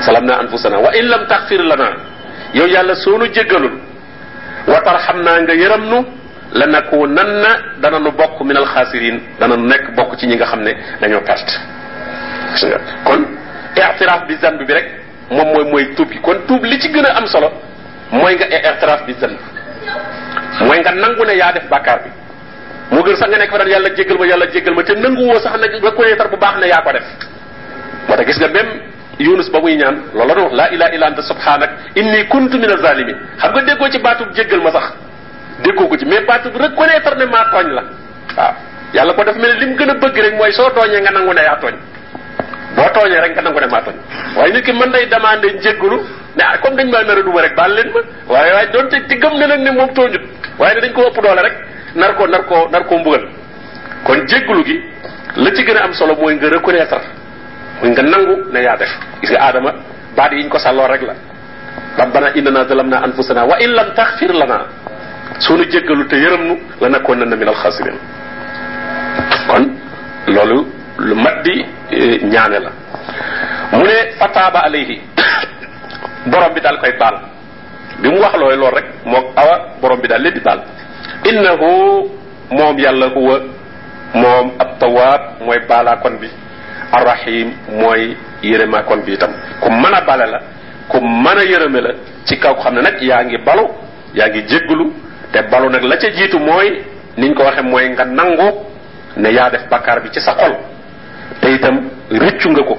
zalamna 0.06 0.34
anfusana 0.42 0.78
wa 0.80 0.90
in 0.98 1.06
lam 1.10 1.24
taxfir 1.28 1.62
lana 1.64 1.90
yow 2.54 2.68
yàlla 2.68 2.96
soonu 2.96 3.26
jéggalul 3.34 3.93
wa 4.68 4.80
tarhamna 4.82 5.42
nga 5.42 5.54
yëram 5.54 5.84
nu 5.90 6.06
lanakunanna 6.54 7.50
dana 7.82 8.00
nu 8.00 8.12
bokk 8.12 8.42
min 8.46 8.58
alxaasirin 8.58 9.20
dana 9.40 9.56
nu 9.58 9.66
nekk 9.68 9.96
bokk 9.96 10.18
ci 10.20 10.28
ñi 10.28 10.36
nga 10.36 10.46
xam 10.46 10.62
ne 10.64 10.72
perte. 11.26 11.54
Nga 12.64 12.80
kon 13.04 13.22
i'tiraaf 13.76 14.28
bi 14.28 14.36
zanb 14.42 14.62
bi 14.68 14.74
rek 14.74 14.88
moom 15.32 15.48
mooy 15.54 15.66
mooy 15.72 15.94
tuub 15.96 16.10
kon 16.22 16.38
tuub 16.48 16.64
li 16.64 16.80
ci 16.80 16.90
gën 16.92 17.06
a 17.06 17.18
am 17.18 17.26
solo 17.28 17.50
mooy 18.12 18.36
nga 18.36 18.46
i'tiraaf 18.46 19.06
bi 19.06 19.14
zanb. 19.20 19.38
Mooy 20.62 20.80
nga 20.80 20.92
nangu 20.92 21.26
ne 21.26 21.34
yaa 21.36 21.52
def 21.54 21.68
bàkkaar 21.70 22.00
bi. 22.04 22.10
Moo 22.92 23.04
gën 23.04 23.16
sax 23.16 23.30
nga 23.30 23.38
nekk 23.38 23.52
fa 23.52 23.58
daan 23.58 23.70
yàlla 23.70 23.90
jéggal 23.96 24.18
ma 24.18 24.26
yàlla 24.28 24.46
jéggal 24.52 24.74
ma 24.76 24.84
te 24.84 24.94
nanguwoo 24.94 25.40
sax 25.40 25.58
nag 25.60 25.72
reconnaître 25.84 26.30
bu 26.30 26.38
baax 26.38 26.56
ne 26.62 26.68
yaa 26.68 26.82
ko 26.84 26.92
def. 26.92 27.04
Moo 28.08 28.16
tax 28.16 28.26
gis 28.28 28.40
nga 28.40 28.48
même 28.48 28.93
Yunus 29.20 29.50
ba 29.52 29.60
muy 29.60 29.76
ñaan 29.76 29.96
loolu 30.14 30.34
la 30.36 30.42
wax 30.44 30.54
laa 30.54 30.70
ilaha 30.72 30.92
illa 30.96 31.06
anta 31.08 31.22
subhanak 31.22 31.70
inni 31.96 32.26
kuntu 32.28 32.58
min 32.58 32.70
azalimin 32.72 33.16
xam 33.42 33.52
nga 33.52 33.62
déggoo 33.62 33.90
ci 33.92 34.00
baatub 34.00 34.34
jéggal 34.34 34.62
ma 34.62 34.72
sax 34.72 34.86
déggoo 35.62 35.88
ko 35.88 35.98
ci 35.98 36.06
mais 36.06 36.26
baatub 36.26 36.56
reconnaître 36.56 37.16
ne 37.16 37.26
maa 37.26 37.46
tooñ 37.52 37.68
la. 37.74 37.84
Waaw 38.38 38.54
yàlla 38.94 39.14
ko 39.14 39.24
def 39.24 39.36
mel 39.38 39.54
ne 39.54 39.60
li 39.60 39.66
mu 39.68 39.76
gën 39.78 39.90
a 39.90 39.94
bëgg 39.94 40.18
rek 40.18 40.34
mooy 40.38 40.52
soo 40.52 40.70
tooñee 40.72 41.02
nga 41.02 41.12
nangu 41.12 41.34
ne 41.34 41.42
yaa 41.42 41.58
tooñ. 41.62 41.76
Boo 42.76 42.90
tooñee 42.94 43.20
rek 43.22 43.32
nga 43.34 43.42
nangu 43.42 43.60
ne 43.60 43.68
maa 43.68 43.82
tooñ. 43.82 43.96
Waaye 44.38 44.54
nit 44.54 44.64
ki 44.66 44.72
day 44.92 45.06
demandé 45.08 45.48
ne 46.36 46.42
ah 46.44 46.58
comme 46.62 46.76
dañ 46.76 46.90
maa 46.90 47.42
rek 47.42 47.56
baal 47.56 47.72
leen 47.74 47.92
ma. 47.94 48.00
Waaye 48.34 48.54
waaye 48.54 48.68
doonte 48.72 49.08
ti 49.08 49.16
gëm 49.20 49.38
ne 49.38 49.46
nag 49.46 49.60
ne 49.62 49.72
moom 49.72 49.94
tooñut 49.94 50.22
waaye 50.60 50.82
dañ 50.82 50.92
ko 50.94 51.02
ëpp 51.08 51.22
doole 51.22 51.42
rek 51.42 51.54
nar 51.96 52.16
ko 52.16 52.28
nar 52.28 52.46
ko 52.46 52.68
nar 52.72 52.84
koo 52.88 52.98
mbugal. 52.98 53.28
Kon 54.06 54.26
jéggalu 54.28 54.64
gi 54.66 54.82
la 55.36 55.52
ci 55.54 55.64
gën 55.64 55.78
a 55.78 55.84
am 55.84 55.94
solo 55.94 56.16
mooy 56.16 56.36
nga 56.36 56.50
reconnaître 56.50 57.00
nga 57.92 58.02
nangu 58.04 58.36
ne 58.52 58.60
yaa 58.62 58.78
def 58.78 58.90
gis 59.22 59.32
nga 59.32 59.40
aadama 59.48 59.72
baat 60.16 60.32
yi 60.34 60.44
ñu 60.44 60.50
ko 60.50 60.58
sàlloo 60.60 60.88
rek 60.88 61.02
la. 61.02 61.14
Rabbana 61.98 62.34
innana 62.36 62.66
zalamna 62.68 62.98
anfusana 63.04 63.46
wa 63.46 63.56
in 63.60 63.72
lam 63.74 63.94
taxfir 63.96 64.34
lana 64.34 64.66
sunu 65.40 65.64
jéggalu 65.70 66.08
te 66.08 66.16
yërëm 66.16 66.58
la 66.82 66.90
nakkoon 66.90 67.16
na 67.20 67.36
min 67.36 67.48
alxasirin 67.48 67.98
kon 69.48 69.64
loolu 70.28 70.66
lu 70.98 71.16
mat 71.16 71.44
di 71.44 71.66
ñaane 72.32 72.60
la. 72.60 72.72
Mu 73.74 73.84
ne 73.84 73.96
fataaba 74.20 74.60
alayhi. 74.66 75.02
Borom 76.32 76.54
bi 76.54 76.62
daal 76.62 76.78
koy 76.80 76.94
baal. 77.00 77.16
Bi 78.02 78.08
mu 78.10 78.20
wax 78.22 78.34
looy 78.38 78.56
lool 78.58 78.72
rek 78.74 78.86
awa 79.36 79.56
borom 79.82 80.00
bi 80.02 80.08
daal 80.08 80.22
leen 80.22 80.34
di 80.34 80.40
baal. 80.40 80.60
Innahu 81.26 82.10
moom 82.52 82.78
yàlla 82.78 83.08
huwa 83.16 83.40
moom 84.14 84.52
ab 84.60 84.80
tawaab 84.80 85.22
mooy 85.46 85.60
baalaakoon 85.68 86.18
bi 86.22 86.28
arrahim 86.98 87.48
mooy 87.80 88.16
yërëmaakoon 88.44 89.02
bi 89.06 89.14
itam. 89.14 89.32
Ku 89.62 89.70
mën 89.70 89.94
a 89.94 90.16
la 90.26 90.40
ku 90.90 90.98
mën 91.02 91.38
a 91.38 91.44
yërëme 91.44 91.80
la 91.82 91.92
ci 92.26 92.38
kaw 92.40 92.56
xam 92.62 92.76
ne 92.76 93.38
balu 93.46 93.66
yaa 94.14 94.28
ngi 94.30 94.42
jéggulu 94.48 94.86
te 95.32 95.40
balu 95.52 95.70
nag 95.70 95.84
la 95.84 95.98
ca 95.98 96.10
jiitu 96.12 96.40
mooy 96.40 96.84
niñ 97.18 97.34
ko 97.36 97.44
waxee 97.44 97.64
mooy 97.64 97.90
nga 97.90 98.06
nangu 98.06 98.50
ne 99.18 99.30
yaa 99.32 99.50
def 99.50 99.64
bi 100.04 100.10
ci 100.12 100.20
sa 100.22 100.34
xol. 100.36 100.54
Te 101.42 101.48
itam 101.54 101.90
rëccu 102.12 102.50
nga 102.50 102.64
ko. 102.64 102.78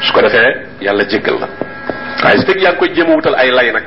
Su 0.00 0.12
ko 0.12 0.20
defee 0.22 0.66
yàlla 0.80 1.04
jéggal 1.08 1.38
la. 1.40 1.48
Waaye 2.24 2.38
su 2.38 2.46
fekk 2.46 2.60
yaa 2.62 2.72
ngi 2.72 2.78
koy 2.78 2.90
jéem 2.94 3.08
wutal 3.10 3.34
ay 3.34 3.50
lay 3.50 3.72
nag 3.72 3.84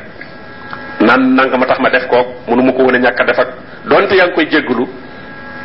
naan 1.02 1.36
nanga 1.36 1.58
ma 1.58 1.66
tax 1.66 1.80
ma 1.80 1.90
def 1.90 2.08
koog 2.08 2.28
mënu 2.48 2.64
ma 2.64 2.72
ko 2.74 2.84
wane 2.86 3.00
def 3.02 3.40
ak 3.40 3.50
donte 3.90 4.16
yaa 4.16 4.28
ngi 4.28 4.34
koy 4.36 4.46
jéggalu 4.50 4.86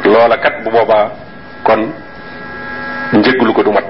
loola 0.04 0.36
kat 0.38 0.62
bu 0.64 0.70
boobaa 0.70 1.10
kon 1.64 1.92
njéggalu 3.12 3.52
ko 3.54 3.62
du 3.62 3.72
mat. 3.72 3.84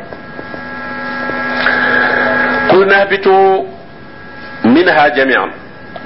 qul 2.71 2.87
nahbitu 2.87 3.67
minha 4.65 5.11
jamian. 5.17 5.51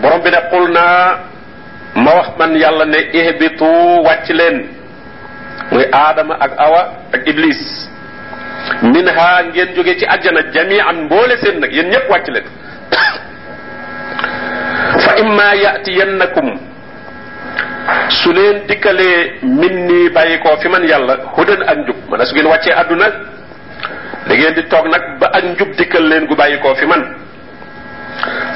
Borom 0.00 0.20
bi 0.22 0.30
ne 0.30 0.38
qul 0.50 0.72
naa 0.72 1.18
ma 1.94 2.10
wax 2.14 2.28
man 2.38 2.56
yàlla 2.56 2.84
ne 2.86 2.98
ihbitu 3.12 3.64
wàcc 4.04 4.28
leen. 4.32 4.66
Muy 5.72 5.84
aadama 5.92 6.34
ak 6.40 6.52
awa 6.58 6.80
ak 7.12 7.26
iblis. 7.26 7.88
Minha 8.82 9.42
ngeen 9.52 9.74
jóge 9.74 9.98
ci 9.98 10.06
àjjana 10.06 10.42
jamian 10.54 11.04
mboole 11.04 11.36
seen 11.42 11.60
nag 11.60 11.72
yéen 11.72 11.90
ñëpp 11.90 12.08
wàcc 12.10 12.28
leen. 12.28 12.44
Fa 15.04 15.16
imma 15.18 15.54
yatiyannakum 15.54 16.71
su 18.08 18.32
leen 18.32 18.66
dikkalee 18.66 19.38
min 19.42 19.86
fi 20.62 20.68
man 20.68 20.84
yàlla 20.84 21.16
hudan 21.36 21.62
ak 21.66 21.76
njub. 21.78 21.96
man 22.10 22.26
su 22.26 22.34
ngeen 22.34 22.46
wàccee 22.46 22.72
àdduna 22.74 23.06
da 24.26 24.34
ngeen 24.34 24.54
di 24.54 24.62
toog 24.68 24.86
nag 24.88 25.18
ba 25.20 25.26
ak 25.32 25.44
njub 25.44 25.70
dikkal 25.76 26.02
leen 26.08 26.26
gu 26.26 26.34
bàyyi 26.36 26.58
fi 26.74 26.86
man. 26.86 27.02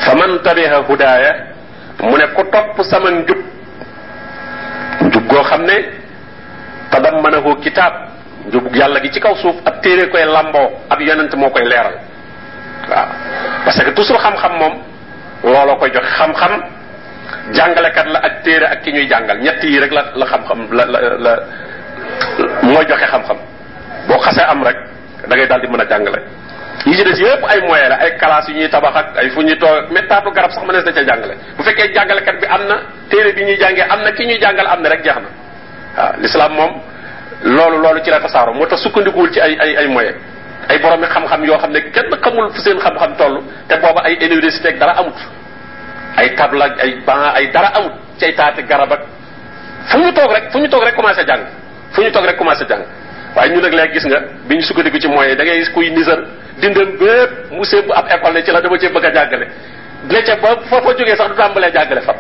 fa 0.05 0.15
man 0.15 0.39
tabiha 0.43 0.79
hudaaya 0.89 1.33
mu 2.03 2.17
ne 2.17 2.27
ku 2.35 2.43
topp 2.53 2.81
sama 2.91 3.11
njub 3.11 3.39
njub 5.01 5.27
goo 5.29 5.43
xam 5.43 5.63
ne 5.65 5.77
tadammanahu 6.91 7.57
kitaab 7.61 7.93
njub 8.47 8.75
yàlla 8.75 9.01
gi 9.01 9.11
ci 9.13 9.21
kaw 9.21 9.35
suuf 9.37 9.57
koy 10.11 10.25
lamboo 10.25 10.71
ab 10.91 11.01
yonent 11.01 11.35
koy 11.51 11.65
leeral. 11.65 11.95
waaw 12.89 13.09
parce 13.65 13.83
que 13.85 13.91
toujours 13.91 14.21
xam-xam 14.23 14.59
koy 15.79 15.91
joxe. 15.93 16.11
xam-xam 16.19 16.76
jàngalekat 17.53 18.07
la 18.07 18.19
ak 18.19 18.43
téere 18.43 18.67
ak 18.67 18.83
ki 18.83 18.93
ñuy 18.93 19.07
jàngal 19.09 19.39
ñett 19.41 19.63
yi 19.65 19.79
rek 19.81 19.93
la 19.93 20.03
la 20.15 20.27
xam-xam 20.27 20.61
la 20.73 20.85
la 20.85 21.01
la 21.21 21.33
joxe 22.89 23.07
xam-xam. 23.13 23.37
Boo 24.09 24.19
xasee 24.19 24.45
am 24.47 24.63
rek 24.65 24.77
da 25.29 25.37
ngay 25.37 25.47
daal 25.47 25.61
di 25.61 25.67
mën 25.69 25.81
a 25.81 25.85
jàngale. 25.89 26.19
Yi 26.87 26.95
ci 26.95 27.05
des 27.05 27.19
yëpp 27.21 27.43
ay 27.49 27.61
moyen 27.67 27.89
la 27.89 27.97
ay 27.97 28.17
classe 28.19 28.49
yu 28.51 28.55
ñuy 28.59 28.69
tabax 28.71 28.95
ak 28.97 29.07
ay 29.19 29.31
fu 29.31 29.41
ñuy 29.43 29.59
toog 29.59 29.93
garab 30.35 30.51
sax 30.51 30.65
mënees 30.67 30.85
na 30.85 30.93
ca 30.93 31.03
jàngale. 31.05 31.35
Bu 31.57 31.63
fekkee 31.63 31.93
jàngalekat 31.95 32.41
bi 32.41 32.47
am 32.47 32.63
na 32.69 32.77
téere 33.11 33.33
bi 33.33 33.45
ñuy 33.45 33.57
jàngee 33.59 33.87
am 33.91 34.03
na 34.03 34.13
ki 34.13 34.25
ñuy 34.27 34.39
jàngal 34.41 34.67
am 34.67 34.83
na 34.83 34.89
rek 34.89 35.03
jeex 35.05 35.17
na. 35.17 36.13
L'islam 36.19 36.53
moom 36.55 36.73
loolu 37.43 37.79
loolu 37.83 38.01
ci 38.05 38.11
la 38.11 38.21
tasaaro 38.21 38.53
moo 38.55 38.67
tax 38.67 38.81
sukkandikuwul 38.83 39.31
ci 39.33 39.41
ay 39.41 39.57
ay 39.61 39.77
ay 39.77 39.87
moyen 39.89 40.15
ay 40.69 40.79
borom 40.79 41.03
xam-xam 41.03 41.45
yoo 41.45 41.59
xam 41.59 41.73
ne 41.73 41.81
kenn 41.91 42.11
xamul 42.23 42.51
fu 42.53 42.61
seen 42.61 42.79
xam-xam 42.79 43.17
toll 43.17 43.43
te 43.69 43.75
ay 44.05 44.17
université 44.21 44.69
ak 44.69 44.79
dara 44.79 44.93
amut 44.93 45.17
ay 46.17 46.35
table 46.35 46.63
ay 46.63 46.91
ban 47.07 47.33
ay 47.35 47.51
dara 47.53 47.69
amut. 47.77 47.93
Ci 48.19 48.25
ay 48.25 48.33
taati 48.35 48.63
garab 48.65 48.93
ak. 48.93 49.01
Fu 49.91 49.99
ñu 49.99 50.11
rek 50.33 50.51
fu 50.53 50.59
ñu 50.59 50.69
toog 50.69 50.83
rek 50.85 50.95
commencé 50.97 51.23
jàng. 51.27 51.45
Fu 51.93 52.03
ñu 52.03 52.11
toog 52.11 52.25
rek 52.27 52.37
commencé 52.37 52.65
jàng. 52.69 52.83
Waaye 53.37 53.51
ñu 53.53 53.61
nag 53.61 53.73
léegi 53.73 53.93
gis 53.95 54.07
nga 54.07 54.21
bi 54.49 54.57
ñu 54.57 54.63
sukkandiku 54.63 54.99
ci 54.99 55.09
moyen 55.09 55.37
da 55.37 55.45
ngay 55.45 55.59
gis 55.61 55.71
kuy 55.71 55.91
nisar 55.91 56.19
dindam 56.61 56.97
bépp 56.99 57.51
mu 57.51 57.65
sébb 57.65 57.91
ab 57.93 58.07
école 58.11 58.43
ci 58.45 58.51
la 58.51 58.61
dama 58.61 58.79
cee 58.79 58.89
bëgg 58.89 59.05
a 59.05 59.13
jàngale. 59.15 59.47
Ca 60.27 60.37
ba 60.37 60.49
foofa 60.69 60.95
jógee 60.99 61.17
sax 61.17 61.29
du 61.29 61.35
tàmbalee 61.37 61.71
jàngale 61.73 62.01
fam. 62.01 62.17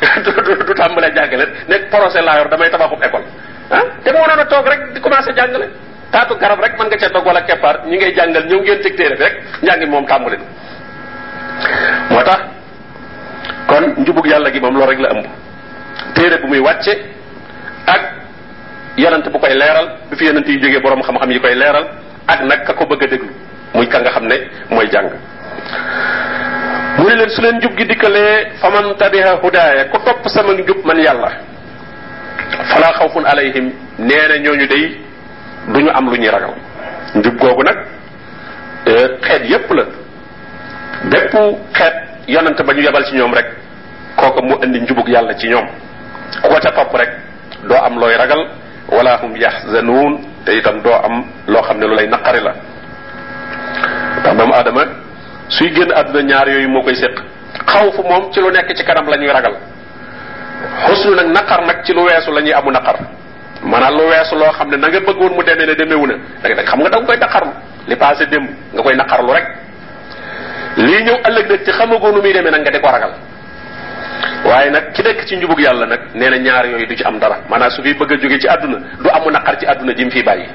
Du 0.24 0.74
jàngale. 1.14 1.46
Nekk 1.68 1.90
procès 1.90 2.22
laa 2.22 2.36
yor 2.38 2.48
damay 2.48 2.70
tabaxub 2.70 3.02
école. 3.02 3.24
Ah 3.70 3.82
te 4.04 4.12
moo 4.12 4.26
doon 4.26 4.38
a 4.38 4.44
toog 4.46 4.66
rek 4.66 4.92
di 4.94 5.00
commencé 5.00 5.32
jàngale. 5.34 5.68
Taatu 6.14 6.36
garab 6.38 6.60
rek 6.62 6.78
mën 6.78 6.86
nga 6.86 6.96
cee 6.98 7.10
dog 7.12 7.26
wala 7.26 7.40
keppaar 7.42 7.76
ñi 7.86 7.96
ngay 7.96 8.14
jàngal 8.14 8.46
ñëw 8.46 8.60
ngeen 8.62 8.80
teg 8.82 8.94
téere 8.96 9.16
bi 9.16 9.24
rek 9.24 9.34
tàmbali 10.08 10.38
moo 12.10 12.22
tax 12.22 12.40
kon 13.74 13.94
njubug 14.02 14.26
yàlla 14.26 14.50
gi 14.52 14.60
moom 14.60 14.74
loolu 14.76 14.90
rek 14.90 15.00
la 15.00 15.08
ëmb. 15.10 15.26
Téere 16.14 16.38
bu 16.40 16.46
muy 16.46 16.58
wàcce 16.60 16.92
ak 17.86 18.00
yonent 18.96 19.28
bu 19.32 19.38
koy 19.38 19.54
leeral 19.54 19.88
bu 20.10 20.16
fi 20.16 20.24
yonent 20.26 20.46
yi 20.48 20.60
jógee 20.62 20.80
borom 20.80 21.02
xam-xam 21.02 21.30
yi 21.30 21.40
koy 21.40 21.54
leeral 21.54 21.86
ak 22.28 22.40
nag 22.42 22.64
ka 22.66 22.72
ko 22.74 22.86
bëgg 22.86 23.02
a 23.02 23.06
déglu 23.06 23.28
muy 23.74 23.86
ka 23.88 23.98
nga 24.00 24.10
xam 24.10 24.26
ne 24.28 24.36
mooy 24.70 24.86
jàng. 24.92 25.10
Mu 26.98 27.04
ne 27.08 27.28
su 27.28 27.40
leen 27.42 27.56
njub 27.56 27.76
gi 27.76 27.84
dikkalee 27.84 28.46
faman 28.60 28.94
tabiha 28.96 29.34
hudaaya 29.42 29.84
ku 29.90 29.98
topp 30.04 30.26
sama 30.28 30.52
njub 30.52 30.84
man 30.84 30.98
yàlla 30.98 31.30
fala 32.70 32.92
xawfun 32.98 33.26
alayhim 33.26 33.72
nee 33.98 34.28
na 34.28 34.36
ñooñu 34.36 34.66
day 34.68 35.00
duñu 35.68 35.90
am 35.94 36.04
lu 36.10 36.16
ñuy 36.16 36.30
ragal. 36.30 36.54
Njub 37.14 37.36
googu 37.38 37.62
nag 37.64 37.78
xeet 39.22 39.44
yépp 39.50 39.70
la. 39.72 39.82
Bépp 41.10 41.32
xeet 41.74 41.94
yonent 42.28 42.62
ba 42.62 42.72
ñu 42.72 42.80
yebal 42.82 43.04
ci 43.06 43.16
ñoom 43.16 43.34
rek 43.34 43.46
kooku 44.24 44.40
mu 44.48 44.54
indi 44.64 44.80
njubug 44.80 45.08
yàlla 45.08 45.34
ci 45.36 45.48
ñoom. 45.48 45.66
Ku 46.42 46.48
ko 46.48 46.56
ca 46.60 46.70
topp 46.72 46.94
rek 46.96 47.10
doo 47.68 47.76
am 47.76 47.98
looy 48.00 48.16
ragal 48.16 48.48
wala 48.88 49.18
hum 49.22 49.36
yaxzanuun 49.36 50.12
te 50.44 50.52
itam 50.56 50.80
doo 50.82 50.92
am 50.94 51.24
loo 51.46 51.62
xam 51.62 51.78
ne 51.78 51.86
lu 51.86 51.94
lay 51.94 52.06
naqari 52.08 52.40
la. 52.40 52.52
Ndax 54.20 54.34
doomu 54.36 54.54
aadama 54.54 54.82
suy 55.48 55.68
génn 55.74 55.92
àdduna 55.92 56.22
ñaar 56.22 56.48
yooyu 56.48 56.68
moo 56.68 56.82
koy 56.82 56.94
séq. 56.94 57.14
Xawfu 57.66 58.02
moom 58.02 58.32
ci 58.32 58.40
lu 58.40 58.50
nekk 58.50 58.74
ci 58.76 58.84
kanam 58.84 59.08
la 59.08 59.16
ñuy 59.16 59.30
ragal. 59.30 59.54
Xusnu 60.86 61.14
nag 61.14 61.26
naqar 61.28 61.60
nag 61.66 61.84
ci 61.84 61.92
lu 61.92 62.02
weesu 62.04 62.30
la 62.32 62.40
ñuy 62.40 62.52
amu 62.52 62.70
naqar. 62.70 62.96
Maanaam 63.62 63.94
lu 63.96 64.04
weesu 64.08 64.34
loo 64.36 64.52
xam 64.52 64.70
ne 64.70 64.76
na 64.76 64.88
nga 64.88 65.00
bëggoon 65.00 65.34
mu 65.36 65.42
demee 65.44 65.66
ne 65.66 65.74
demeewu 65.74 66.06
na. 66.06 66.14
Da 66.42 66.48
nga 66.48 66.62
xam 66.64 66.80
nga 66.80 66.88
da 66.90 67.00
koy 67.04 67.16
naqarlu. 67.18 67.52
Li 67.88 67.96
passé 67.96 68.26
démb 68.26 68.48
nga 68.72 68.82
koy 68.82 68.96
naqarlu 68.96 69.32
rek. 69.32 69.46
Lii 70.76 71.02
ñëw 71.04 71.16
ëllëg 71.28 71.48
nag 71.50 71.64
ci 71.64 71.70
xamagoo 71.72 72.12
nu 72.12 72.20
muy 72.22 72.32
demee 72.32 72.50
nag 72.50 72.60
nga 72.62 72.90
ragal 72.90 73.12
waaye 74.44 74.70
nag 74.70 74.92
ki 74.92 75.02
nekk 75.02 75.24
ci 75.26 75.36
njubug 75.36 75.60
yàlla 75.60 75.86
nag 75.86 76.00
nee 76.14 76.28
na 76.30 76.36
ñaar 76.38 76.66
yooyu 76.66 76.86
du 76.86 76.94
ci 76.96 77.04
am 77.04 77.18
dara. 77.18 77.38
Maanaam 77.48 77.70
su 77.70 77.82
fi 77.82 77.94
bëgg 77.94 78.12
a 78.12 78.16
jóge 78.16 78.38
ci 78.40 78.48
àdduna 78.48 78.78
du 79.02 79.08
amu 79.10 79.30
naqar 79.30 79.56
ci 79.58 79.66
àdduna 79.66 79.94
ji 79.94 80.04
mu 80.04 80.10
fi 80.10 80.22
bàyyi. 80.22 80.46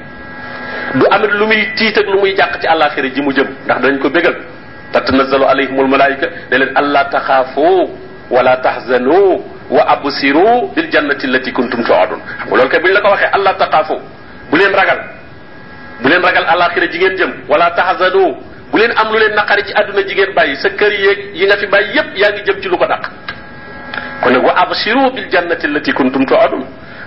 Du 0.94 1.06
amit 1.10 1.30
lu 1.32 1.46
muy 1.46 1.72
tiit 1.76 1.98
ak 1.98 2.06
lu 2.06 2.18
muy 2.20 2.34
jàq 2.36 2.60
ci 2.60 2.66
àllaaxira 2.66 3.08
ji 3.14 3.20
mu 3.22 3.32
jëm 3.32 3.46
ndax 3.64 3.80
dañ 3.82 3.98
ko 3.98 4.10
bégal. 4.10 4.36
Tatanazzalu 4.92 5.44
alayhimul 5.44 5.86
malaayika 5.88 6.26
ne 6.50 6.58
leen 6.58 6.70
allah 6.76 7.08
taxaafu 7.10 7.90
wala 8.30 8.56
tahzanu 8.56 9.42
wa 9.70 9.82
absiru 9.88 10.70
bil 10.74 10.88
jannati 10.90 11.26
allati 11.26 11.52
kuntum 11.52 11.82
tuadun 11.84 12.18
xam 12.38 12.48
nga 12.48 12.56
loolu 12.56 12.68
kay 12.70 12.80
buñ 12.80 12.92
la 12.92 13.00
ko 13.00 13.08
waxee 13.10 13.30
allah 13.32 13.54
taxaafu 13.56 13.94
bu 14.50 14.56
leen 14.56 14.72
ragal. 14.74 14.98
Bu 16.02 16.08
leen 16.08 16.22
ragal 16.22 16.44
àllaaxira 16.46 16.86
ji 16.90 16.98
ngeen 16.98 17.16
jëm. 17.16 17.32
Wala 17.48 17.70
tahzanu 17.70 18.36
bu 18.70 18.78
leen 18.78 18.92
am 18.96 19.12
lu 19.12 19.18
leen 19.18 19.34
naqari 19.34 19.62
ci 19.66 19.72
àdduna 19.74 20.02
ji 20.06 20.14
ngeen 20.14 20.34
bàyyi. 20.34 20.56
Sa 20.56 20.68
kër 20.70 20.92
yeeg 20.92 21.18
yi 21.34 21.46
nga 21.46 21.56
fi 21.56 21.66
bàyyi 21.66 21.94
yépp 21.96 22.16
yaa 22.16 22.30
ngi 22.32 22.42
jëm 22.46 22.60
ci 22.62 22.68
lu 22.68 22.76
ko 22.78 22.86
daq 22.86 23.02
kon 24.22 24.30
nag 24.32 24.42
wa 24.44 24.52
absiru 24.56 25.10
bil 25.12 25.28
jannati 25.30 25.66
allati 25.66 25.92
kuntum 25.92 26.24
tuadun 26.26 26.64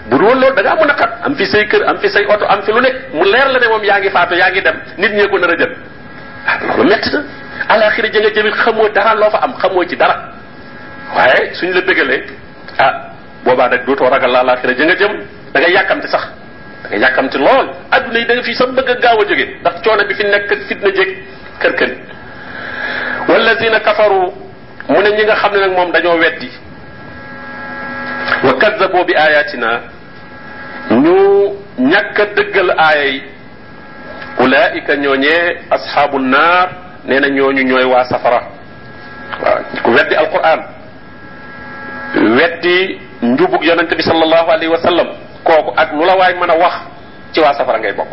bu 0.10 0.18
dul 0.18 0.26
woon 0.28 0.40
loolu 0.40 0.56
da 0.56 0.62
nga 0.62 0.72
amu 0.72 0.86
naqar 0.86 1.10
am 1.24 1.36
fi 1.36 1.46
say 1.46 1.66
kër 1.68 1.84
am 1.88 1.98
fi 2.00 2.10
say 2.10 2.26
oto 2.26 2.46
am 2.46 2.62
fi 2.64 2.72
lu 2.72 2.80
nekk 2.82 2.96
mu 3.14 3.24
leer 3.24 3.48
la 3.52 3.60
ne 3.60 3.68
moom 3.68 3.84
yaa 3.84 4.00
ngi 4.00 4.10
faatu 4.10 4.36
yaa 4.36 4.50
ngi 4.52 4.62
dem 4.62 4.76
nit 4.98 5.12
ñee 5.14 5.28
ko 5.30 5.38
nar 5.40 5.52
a 5.52 5.56
jël 5.58 5.76
ah 6.48 6.58
loolu 6.68 6.90
metti 6.90 7.10
na 7.14 7.22
alaxira 7.70 8.08
ja 8.12 8.20
nga 8.20 8.30
jëmit 8.30 8.54
xamoo 8.56 8.90
dara 8.90 9.14
loo 9.16 9.30
fa 9.30 9.38
am 9.44 9.54
xamoo 9.58 9.86
ci 9.88 9.96
dara 9.96 10.16
waaye 11.16 11.54
suñ 11.54 11.72
la 11.74 11.82
bëggalee 11.82 12.24
ah 12.80 12.94
boobaa 13.46 13.70
nag 13.70 13.86
dootoo 13.86 14.10
ragal 14.10 14.32
la 14.32 14.40
alaxira 14.40 14.74
ja 14.76 14.86
nga 14.86 14.96
jëm 14.96 15.14
da 15.54 15.60
nga 15.60 15.70
yàkkamti 15.70 16.08
sax 16.08 16.24
da 16.84 16.90
nga 16.90 16.98
yàkkamti 16.98 17.38
lool 17.38 17.68
adduna 17.92 18.20
yi 18.20 18.26
da 18.26 18.34
nga 18.36 18.44
fi 18.44 18.54
sax 18.56 18.70
bëgg 18.72 18.90
a 18.90 18.96
gaaw 18.96 19.22
a 19.22 19.26
jóge 19.26 19.46
ndax 19.62 19.76
coono 19.84 20.04
bi 20.08 20.14
fi 20.16 20.24
nekk 20.24 20.50
fitna 20.68 20.90
jég 20.92 21.18
kër 21.62 21.74
kër 21.76 21.92
wallazina 23.28 23.80
kafaru 23.80 24.34
mu 24.90 25.02
ne 25.02 25.10
ñi 25.16 25.24
nga 25.24 25.36
xam 25.36 25.52
ne 25.54 25.60
nag 25.60 25.72
moom 25.78 25.92
dañoo 25.92 26.18
weddi 26.20 26.50
وكذبوا 28.44 29.04
بآياتنا. 29.04 29.82
نو 30.92 31.18
نك 31.80 32.18
دغل 32.22 32.72
آيي 32.80 33.22
أولئك 34.40 34.90
نيوني 34.90 35.36
أصحاب 35.72 36.16
النار. 36.16 36.70
نينا 37.06 37.28
نيوني 37.28 37.64
نيوي 37.64 37.84
وا 37.84 38.04
سفرة. 38.04 38.42
ويدي 39.86 40.20
القرآن. 40.20 40.60
ويدي 42.16 43.00
نجوبك 43.24 43.64
يونت 43.64 44.02
صلى 44.02 44.24
الله 44.24 44.46
عليه 44.52 44.68
وسلم. 44.68 45.08
كوكو 45.44 45.72
أك 45.78 45.94
نولا 45.94 46.14
واي 46.14 46.34
مانا 46.34 46.54
واخ. 46.54 46.76
تي 47.34 47.42
وا 47.42 47.54
سفرة 47.54 47.78
غاي 47.80 47.92
بوك 47.92 48.08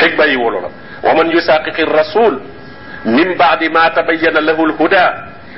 فيك 0.00 0.14
باي 0.16 0.36
وولو 0.36 0.70
ومن 1.04 1.26
يساقق 1.36 1.80
الرسول. 1.80 2.40
من 3.04 3.34
بعد 3.34 3.64
ما 3.64 3.88
تبين 3.88 4.34
له 4.34 4.64
الهدى. 4.64 5.06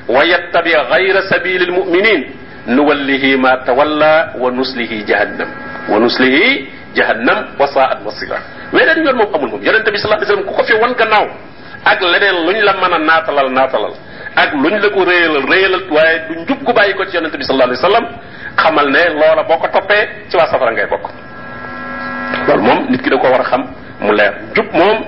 ويتبع 0.09 0.83
غير 0.83 1.21
سبيل 1.21 1.63
المؤمنين. 1.63 2.40
نوله 2.67 3.25
ما 3.37 3.53
تولى 3.67 4.15
ونسله 4.39 4.93
جهنم. 5.09 5.49
ونسله 5.89 6.37
جهنم 6.97 7.39
وصاء 7.61 7.91
المصير 7.99 8.31
ولن 8.73 8.99
يور 9.07 9.15
موم 9.15 9.35
امول 9.35 9.49
موم 9.51 9.63
يونت 9.63 9.87
بي 9.91 9.97
صلى 9.97 10.05
الله 10.07 10.17
عليه 10.19 10.27
وسلم 10.29 10.43
كوكو 10.49 10.63
في 10.63 10.75
وان 10.83 10.93
كناو 10.95 11.25
اك 11.87 12.03
لنين 12.03 12.35
لون 12.47 12.57
لا 12.67 12.73
مانا 12.81 12.99
ناتالال 12.99 13.49
ناتالال 13.55 13.95
اك 14.39 14.51
لون 14.55 14.75
لا 14.83 14.89
كو 14.95 15.03
ريال 15.03 15.35
ريال 15.53 15.75
واي 15.93 16.19
دو 16.29 16.33
نجوب 16.41 16.59
كو 16.67 16.73
بايكو 16.73 17.05
تي 17.05 17.17
يونت 17.17 17.35
بي 17.37 17.43
صلى 17.43 17.55
الله 17.55 17.67
عليه 17.69 17.79
وسلم 17.81 18.05
خمال 18.63 18.87
ني 18.93 19.05
لولا 19.19 19.43
بوكو 19.51 19.67
توبي 19.75 20.01
تي 20.31 20.37
وا 20.39 20.47
سفر 20.53 20.69
غاي 20.77 20.87
بوكو 20.93 21.11
لول 22.49 22.61
موم 22.67 22.79
نيت 22.91 23.01
كي 23.05 23.11
داكو 23.11 23.27
ورا 23.33 23.43
خام 23.51 23.63
مو 24.05 24.13
لير 24.13 24.33
نجوب 24.51 24.67
موم 24.81 24.99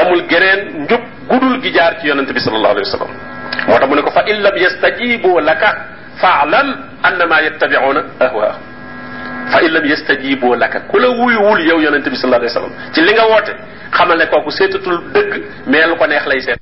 امول 0.00 0.20
غرين 0.32 0.60
نجوب 0.82 1.02
غودول 1.30 1.60
جي 1.62 1.70
جار 1.76 1.92
تي 1.98 2.06
يونت 2.08 2.38
صلى 2.38 2.56
الله 2.58 2.68
عليه 2.74 2.84
وسلم 2.86 3.10
موتا 3.68 3.86
مونيكو 3.86 4.10
فا 4.10 4.22
ان 4.30 4.36
يستجيبوا 4.64 5.40
لك 5.40 5.62
فاعلم 6.20 6.66
أن 7.06 7.28
ما 7.28 7.38
يتبعون 7.40 7.96
اهواء 8.22 8.54
فإن 9.52 9.70
لم 9.70 9.84
يستجيبوا 9.84 10.56
لك. 10.56 10.86
كل 10.88 11.06
ويول 11.06 11.60
يو 11.60 11.78
يونس 11.80 12.04
صلى 12.08 12.24
الله 12.24 12.36
عليه 12.36 12.46
وسلم 12.50 12.72
تي 12.94 13.00
ليغا 13.00 13.22
ووتي 13.24 13.54
xamal 13.96 14.18
ne 14.18 14.26
kooku 14.26 14.50
seetatul 14.50 14.96
dëgg 15.14 15.32
كو 15.98 16.04
نيه 16.04 16.28
لاي 16.28 16.40
سيت 16.40 16.58